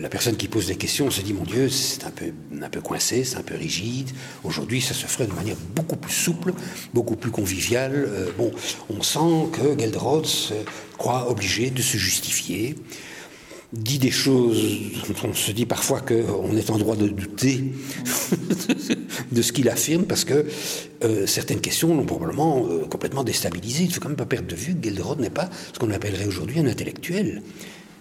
la 0.00 0.08
personne 0.08 0.36
qui 0.36 0.48
pose 0.48 0.66
des 0.66 0.76
questions, 0.76 1.06
on 1.06 1.10
se 1.10 1.22
dit, 1.22 1.32
mon 1.32 1.44
Dieu, 1.44 1.68
c'est 1.68 2.04
un 2.04 2.10
peu, 2.10 2.26
un 2.60 2.68
peu 2.68 2.80
coincé, 2.80 3.24
c'est 3.24 3.36
un 3.36 3.42
peu 3.42 3.54
rigide. 3.54 4.10
Aujourd'hui, 4.42 4.80
ça 4.80 4.94
se 4.94 5.06
ferait 5.06 5.26
de 5.26 5.32
manière 5.32 5.56
beaucoup 5.74 5.96
plus 5.96 6.12
souple, 6.12 6.52
beaucoup 6.92 7.16
plus 7.16 7.30
conviviale. 7.30 7.92
Euh, 7.94 8.30
bon, 8.36 8.50
on 8.90 9.02
sent 9.02 9.48
que 9.52 9.78
Gelderod 9.78 10.26
se 10.26 10.54
croit 10.98 11.30
obligé 11.30 11.70
de 11.70 11.80
se 11.80 11.96
justifier, 11.96 12.76
dit 13.74 13.98
des 13.98 14.10
choses 14.10 14.62
dont 15.08 15.28
on 15.28 15.34
se 15.34 15.52
dit 15.52 15.66
parfois 15.66 16.00
qu'on 16.00 16.56
est 16.56 16.70
en 16.70 16.78
droit 16.78 16.96
de 16.96 17.08
douter 17.08 17.72
de 19.32 19.42
ce 19.42 19.52
qu'il 19.52 19.68
affirme, 19.68 20.04
parce 20.04 20.24
que 20.24 20.46
euh, 21.02 21.26
certaines 21.26 21.60
questions 21.60 21.94
l'ont 21.94 22.06
probablement 22.06 22.66
complètement 22.90 23.24
déstabilisé. 23.24 23.84
Il 23.84 23.88
ne 23.88 23.92
faut 23.92 24.00
quand 24.00 24.08
même 24.08 24.16
pas 24.16 24.26
perdre 24.26 24.48
de 24.48 24.54
vue 24.54 24.74
que 24.74 24.88
Gelderod 24.88 25.20
n'est 25.20 25.30
pas 25.30 25.50
ce 25.72 25.78
qu'on 25.78 25.90
appellerait 25.90 26.26
aujourd'hui 26.26 26.60
un 26.60 26.66
intellectuel 26.66 27.42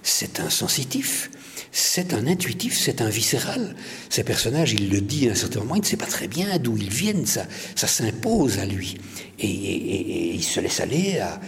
c'est 0.04 0.42
un 0.42 0.50
sensitif, 0.50 1.32
c'est 1.72 2.14
un 2.14 2.28
intuitif, 2.28 2.78
c'est 2.78 3.02
un 3.02 3.10
viscéral. 3.10 3.76
Ces 4.10 4.24
personnages, 4.24 4.74
il 4.74 4.90
le 4.90 5.02
dit 5.02 5.30
à 5.30 5.32
un 5.32 5.36
certain 5.36 5.62
moment, 5.62 5.76
il 5.76 5.82
ne 5.82 5.86
sait 5.86 5.98
pas 5.98 6.06
très 6.06 6.28
bien 6.28 6.58
d'où 6.60 6.78
ils 6.78 6.90
viennent, 6.90 7.26
ça, 7.26 7.46
ça 7.76 7.88
s'impose 7.88 8.60
à 8.60 8.66
lui. 8.66 8.98
Et, 9.40 10.36
il 10.36 10.44
se 10.44 10.60
laisse 10.60 10.82
aller 10.82 11.20
à, 11.20 11.40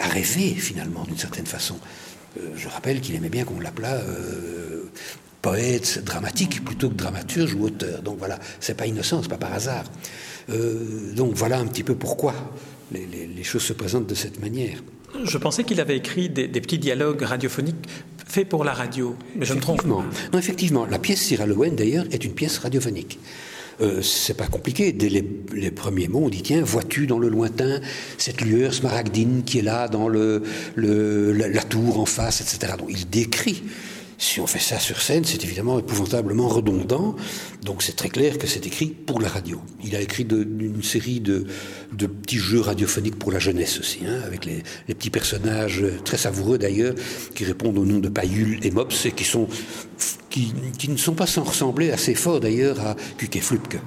rêver, 0.00 0.54
finalement, 0.54 1.04
d'une 1.04 1.18
certaine 1.18 1.46
façon. 1.46 1.76
Euh, 2.38 2.52
je 2.56 2.68
rappelle 2.68 3.00
qu'il 3.00 3.14
aimait 3.14 3.28
bien 3.28 3.44
qu'on 3.44 3.60
l'appelât 3.60 3.96
euh, 3.96 4.90
poète 5.42 6.02
dramatique 6.04 6.64
plutôt 6.64 6.88
que 6.88 6.94
dramaturge 6.94 7.54
ou 7.54 7.64
auteur. 7.64 8.02
Donc 8.02 8.18
voilà, 8.18 8.38
c'est 8.60 8.76
pas 8.76 8.86
innocent, 8.86 9.22
c'est 9.22 9.28
pas 9.28 9.38
par 9.38 9.52
hasard. 9.52 9.84
Euh, 10.50 11.12
donc 11.14 11.34
voilà 11.34 11.58
un 11.58 11.66
petit 11.66 11.84
peu 11.84 11.94
pourquoi 11.94 12.34
les 12.92 13.44
choses 13.44 13.62
se 13.62 13.74
présentent 13.74 14.06
de 14.06 14.14
cette 14.14 14.40
manière. 14.40 14.78
Je 15.24 15.38
pensais 15.38 15.64
qu'il 15.64 15.80
avait 15.80 15.96
écrit 15.96 16.28
des, 16.28 16.48
petits 16.48 16.78
dialogues 16.78 17.22
radiophoniques 17.22 17.88
faits 18.26 18.48
pour 18.48 18.64
la 18.64 18.72
radio, 18.72 19.16
mais 19.36 19.46
je 19.46 19.54
me 19.54 19.60
trompe. 19.60 19.84
Non, 19.84 20.04
effectivement, 20.34 20.86
la 20.86 20.98
pièce 20.98 21.20
Cyril 21.20 21.52
Owen, 21.52 21.74
d'ailleurs, 21.74 22.04
est 22.10 22.24
une 22.24 22.34
pièce 22.34 22.58
radiophonique. 22.58 23.18
Euh, 23.80 24.02
c'est 24.02 24.36
pas 24.36 24.46
compliqué. 24.46 24.92
Dès 24.92 25.08
les, 25.08 25.70
premiers 25.70 26.08
mots, 26.08 26.22
on 26.24 26.28
dit 26.28 26.42
tiens, 26.42 26.62
vois-tu 26.62 27.06
dans 27.06 27.18
le 27.18 27.28
lointain 27.28 27.80
cette 28.16 28.40
lueur 28.40 28.74
smaragdine 28.74 29.42
qui 29.44 29.58
est 29.58 29.62
là 29.62 29.88
dans 29.88 30.08
le, 30.08 30.42
la, 30.76 31.48
la, 31.48 31.62
tour 31.62 32.00
en 32.00 32.06
face, 32.06 32.40
etc. 32.40 32.72
Donc 32.78 32.88
il 32.90 33.08
décrit 33.08 33.62
si 34.20 34.40
on 34.40 34.48
fait 34.48 34.58
ça 34.58 34.80
sur 34.80 35.00
scène, 35.00 35.24
c'est 35.24 35.44
évidemment 35.44 35.78
épouvantablement 35.78 36.48
redondant. 36.48 37.14
Donc 37.62 37.84
c'est 37.84 37.94
très 37.94 38.08
clair 38.08 38.36
que 38.36 38.48
c'est 38.48 38.66
écrit 38.66 38.88
pour 38.88 39.20
la 39.20 39.28
radio. 39.28 39.60
Il 39.84 39.94
a 39.94 40.00
écrit 40.00 40.24
une 40.24 40.82
série 40.82 41.20
de, 41.20 41.46
petits 41.96 42.38
jeux 42.38 42.60
radiophoniques 42.60 43.16
pour 43.16 43.30
la 43.30 43.38
jeunesse 43.38 43.78
aussi, 43.78 44.00
hein, 44.04 44.20
avec 44.26 44.44
les, 44.44 44.64
petits 44.88 45.10
personnages 45.10 45.84
très 46.04 46.16
savoureux 46.16 46.58
d'ailleurs, 46.58 46.94
qui 47.36 47.44
répondent 47.44 47.78
au 47.78 47.84
nom 47.84 48.00
de 48.00 48.08
Payul 48.08 48.58
et 48.66 48.72
Mops 48.72 49.06
et 49.06 49.12
qui 49.12 49.24
sont 49.24 49.46
qui, 50.78 50.90
ne 50.90 50.96
sont 50.96 51.14
pas 51.14 51.26
sans 51.26 51.44
ressembler 51.44 51.90
assez 51.90 52.14
fort 52.14 52.40
d'ailleurs 52.40 52.80
à 52.80 52.96
Kuke 53.16 53.40
Flupke, 53.40 53.78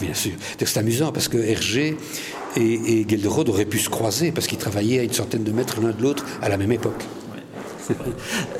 bien 0.00 0.14
sûr. 0.14 0.32
C'est 0.58 0.76
amusant 0.78 1.12
parce 1.12 1.28
que 1.28 1.38
Hergé 1.38 1.96
et, 2.56 3.00
et 3.00 3.06
Gelderode 3.08 3.48
auraient 3.48 3.64
pu 3.64 3.78
se 3.78 3.88
croiser 3.88 4.32
parce 4.32 4.46
qu'ils 4.46 4.58
travaillaient 4.58 5.00
à 5.00 5.02
une 5.02 5.12
centaine 5.12 5.44
de 5.44 5.52
mètres 5.52 5.80
l'un 5.80 5.90
de 5.90 6.02
l'autre 6.02 6.24
à 6.42 6.48
la 6.48 6.56
même 6.56 6.72
époque. 6.72 7.04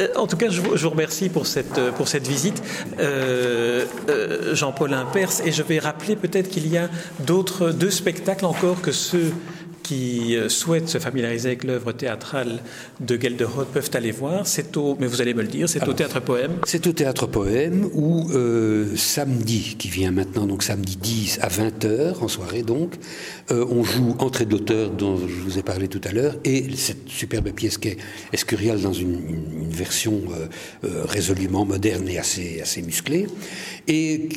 Euh, 0.00 0.08
en 0.16 0.26
tout 0.26 0.36
cas, 0.36 0.48
je 0.48 0.60
vous, 0.60 0.90
remercie 0.90 1.28
pour 1.28 1.46
cette, 1.46 1.78
euh, 1.78 1.92
pour 1.92 2.08
cette 2.08 2.26
visite, 2.26 2.62
euh, 2.98 3.84
Jean-Paul 4.54 4.94
Impers, 4.94 5.44
et 5.44 5.52
je 5.52 5.62
vais 5.62 5.78
rappeler 5.78 6.16
peut-être 6.16 6.48
qu'il 6.48 6.68
y 6.68 6.78
a 6.78 6.88
d'autres 7.20 7.70
deux 7.70 7.90
spectacles 7.90 8.44
encore 8.44 8.80
que 8.80 8.92
ceux 8.92 9.32
qui 9.88 10.36
euh, 10.36 10.50
souhaitent 10.50 10.90
se 10.90 10.98
familiariser 10.98 11.48
avec 11.48 11.64
l'œuvre 11.64 11.92
théâtrale 11.92 12.60
de 13.00 13.18
Gelderod 13.18 13.68
peuvent 13.68 13.90
aller 13.94 14.10
voir. 14.10 14.46
C'est 14.46 14.76
au, 14.76 14.98
mais 15.00 15.06
vous 15.06 15.22
allez 15.22 15.32
me 15.32 15.40
le 15.40 15.48
dire, 15.48 15.66
c'est 15.66 15.88
au 15.88 15.94
Théâtre 15.94 16.20
Poème. 16.20 16.58
C'est 16.66 16.86
au 16.86 16.92
Théâtre 16.92 17.26
Poème 17.26 17.88
où 17.94 18.28
euh, 18.32 18.94
samedi, 18.96 19.76
qui 19.78 19.88
vient 19.88 20.10
maintenant, 20.10 20.46
donc 20.46 20.62
samedi 20.62 20.96
10 20.96 21.38
à 21.40 21.48
20h 21.48 22.18
en 22.20 22.28
soirée 22.28 22.62
donc, 22.62 22.96
euh, 23.50 23.64
on 23.70 23.82
joue 23.82 24.14
Entrée 24.18 24.44
de 24.44 24.50
l'auteur 24.50 24.90
dont 24.90 25.16
je 25.16 25.40
vous 25.40 25.58
ai 25.58 25.62
parlé 25.62 25.88
tout 25.88 26.00
à 26.04 26.12
l'heure 26.12 26.34
et 26.44 26.66
cette 26.76 27.08
superbe 27.08 27.50
pièce 27.52 27.78
qui 27.78 27.88
est 27.88 27.96
Escurial 28.34 28.82
dans 28.82 28.92
une, 28.92 29.14
une, 29.14 29.70
version 29.70 30.22
résolument 30.82 31.64
moderne 31.64 32.08
et 32.08 32.18
assez, 32.18 32.60
assez 32.60 32.82
musclée. 32.82 33.26
Et 33.86 34.28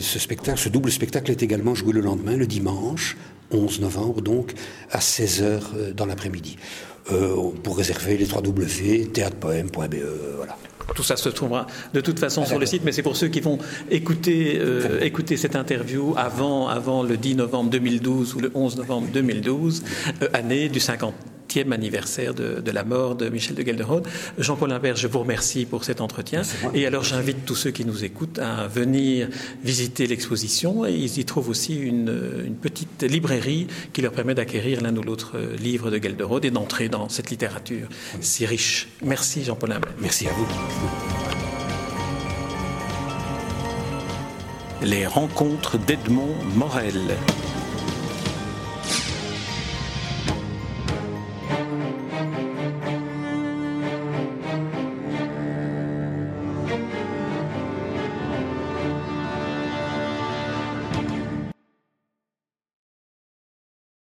ce 0.00 0.18
spectacle, 0.18 0.58
ce 0.58 0.68
double 0.68 0.92
spectacle 0.92 1.30
est 1.30 1.42
également 1.42 1.74
joué 1.74 1.92
le 1.92 2.00
lendemain, 2.00 2.36
le 2.36 2.46
dimanche, 2.46 3.16
11 3.50 3.80
novembre, 3.80 4.20
donc, 4.20 4.54
à 4.90 4.98
16h 4.98 5.92
dans 5.94 6.06
l'après-midi. 6.06 6.56
pour 7.62 7.76
réserver 7.76 8.16
les 8.16 8.26
3 8.26 8.42
W, 8.42 9.08
théâtrepoème.be, 9.12 9.96
voilà. 10.36 10.56
Tout 10.94 11.02
ça 11.02 11.16
se 11.16 11.30
trouvera 11.30 11.66
de 11.94 12.00
toute 12.00 12.18
façon 12.18 12.44
sur 12.44 12.58
le 12.58 12.66
site, 12.66 12.82
mais 12.84 12.92
c'est 12.92 13.02
pour 13.02 13.16
ceux 13.16 13.28
qui 13.28 13.40
vont 13.40 13.58
écouter, 13.90 14.60
écouter 15.00 15.36
cette 15.36 15.56
interview 15.56 16.14
avant, 16.16 16.68
avant 16.68 17.02
le 17.02 17.16
10 17.16 17.36
novembre 17.36 17.70
2012 17.70 18.34
ou 18.34 18.40
le 18.40 18.50
11 18.54 18.76
novembre 18.76 19.08
2012, 19.12 19.82
année 20.34 20.68
du 20.68 20.80
50 20.80 21.14
anniversaire 21.72 22.34
de, 22.34 22.70
la 22.70 22.84
mort 22.84 23.14
de 23.14 23.28
Michel 23.28 23.54
de 23.54 23.62
Gelderode. 23.62 24.06
Jean-Paul 24.38 24.72
Imbert, 24.72 24.96
je 24.96 25.06
vous 25.06 25.20
remercie 25.20 25.66
pour 25.66 25.84
cet 25.84 26.00
entretien. 26.00 26.42
Et 26.74 26.86
alors 26.86 27.04
j'invite 27.04 27.44
tous 27.44 27.54
ceux 27.54 27.70
qui 27.70 27.84
nous 27.84 28.04
écoutent 28.04 28.38
à 28.38 28.66
venir 28.66 29.28
visiter 29.62 30.06
l'exposition. 30.06 30.84
Et 30.84 30.92
ils 30.92 31.18
y 31.18 31.24
trouvent 31.24 31.48
aussi 31.48 31.76
une, 31.76 32.12
petite 32.60 33.02
librairie 33.02 33.66
qui 33.92 34.02
leur 34.02 34.12
permet 34.12 34.34
d'acquérir 34.34 34.80
l'un 34.80 34.96
ou 34.96 35.02
l'autre 35.02 35.32
livre 35.60 35.90
de 35.90 35.98
Gelderode 36.02 36.44
et 36.44 36.50
d'entrer 36.50 36.88
dans 36.88 37.08
cette 37.08 37.30
littérature 37.30 37.88
si 38.20 38.46
riche. 38.46 38.88
Merci 39.02 39.44
Jean-Paul 39.44 39.72
Imbert. 39.72 39.92
Merci 40.00 40.26
à 40.26 40.32
vous. 40.32 40.46
Les 44.82 45.06
rencontres 45.06 45.78
d'Edmond 45.78 46.34
Morel. 46.56 47.16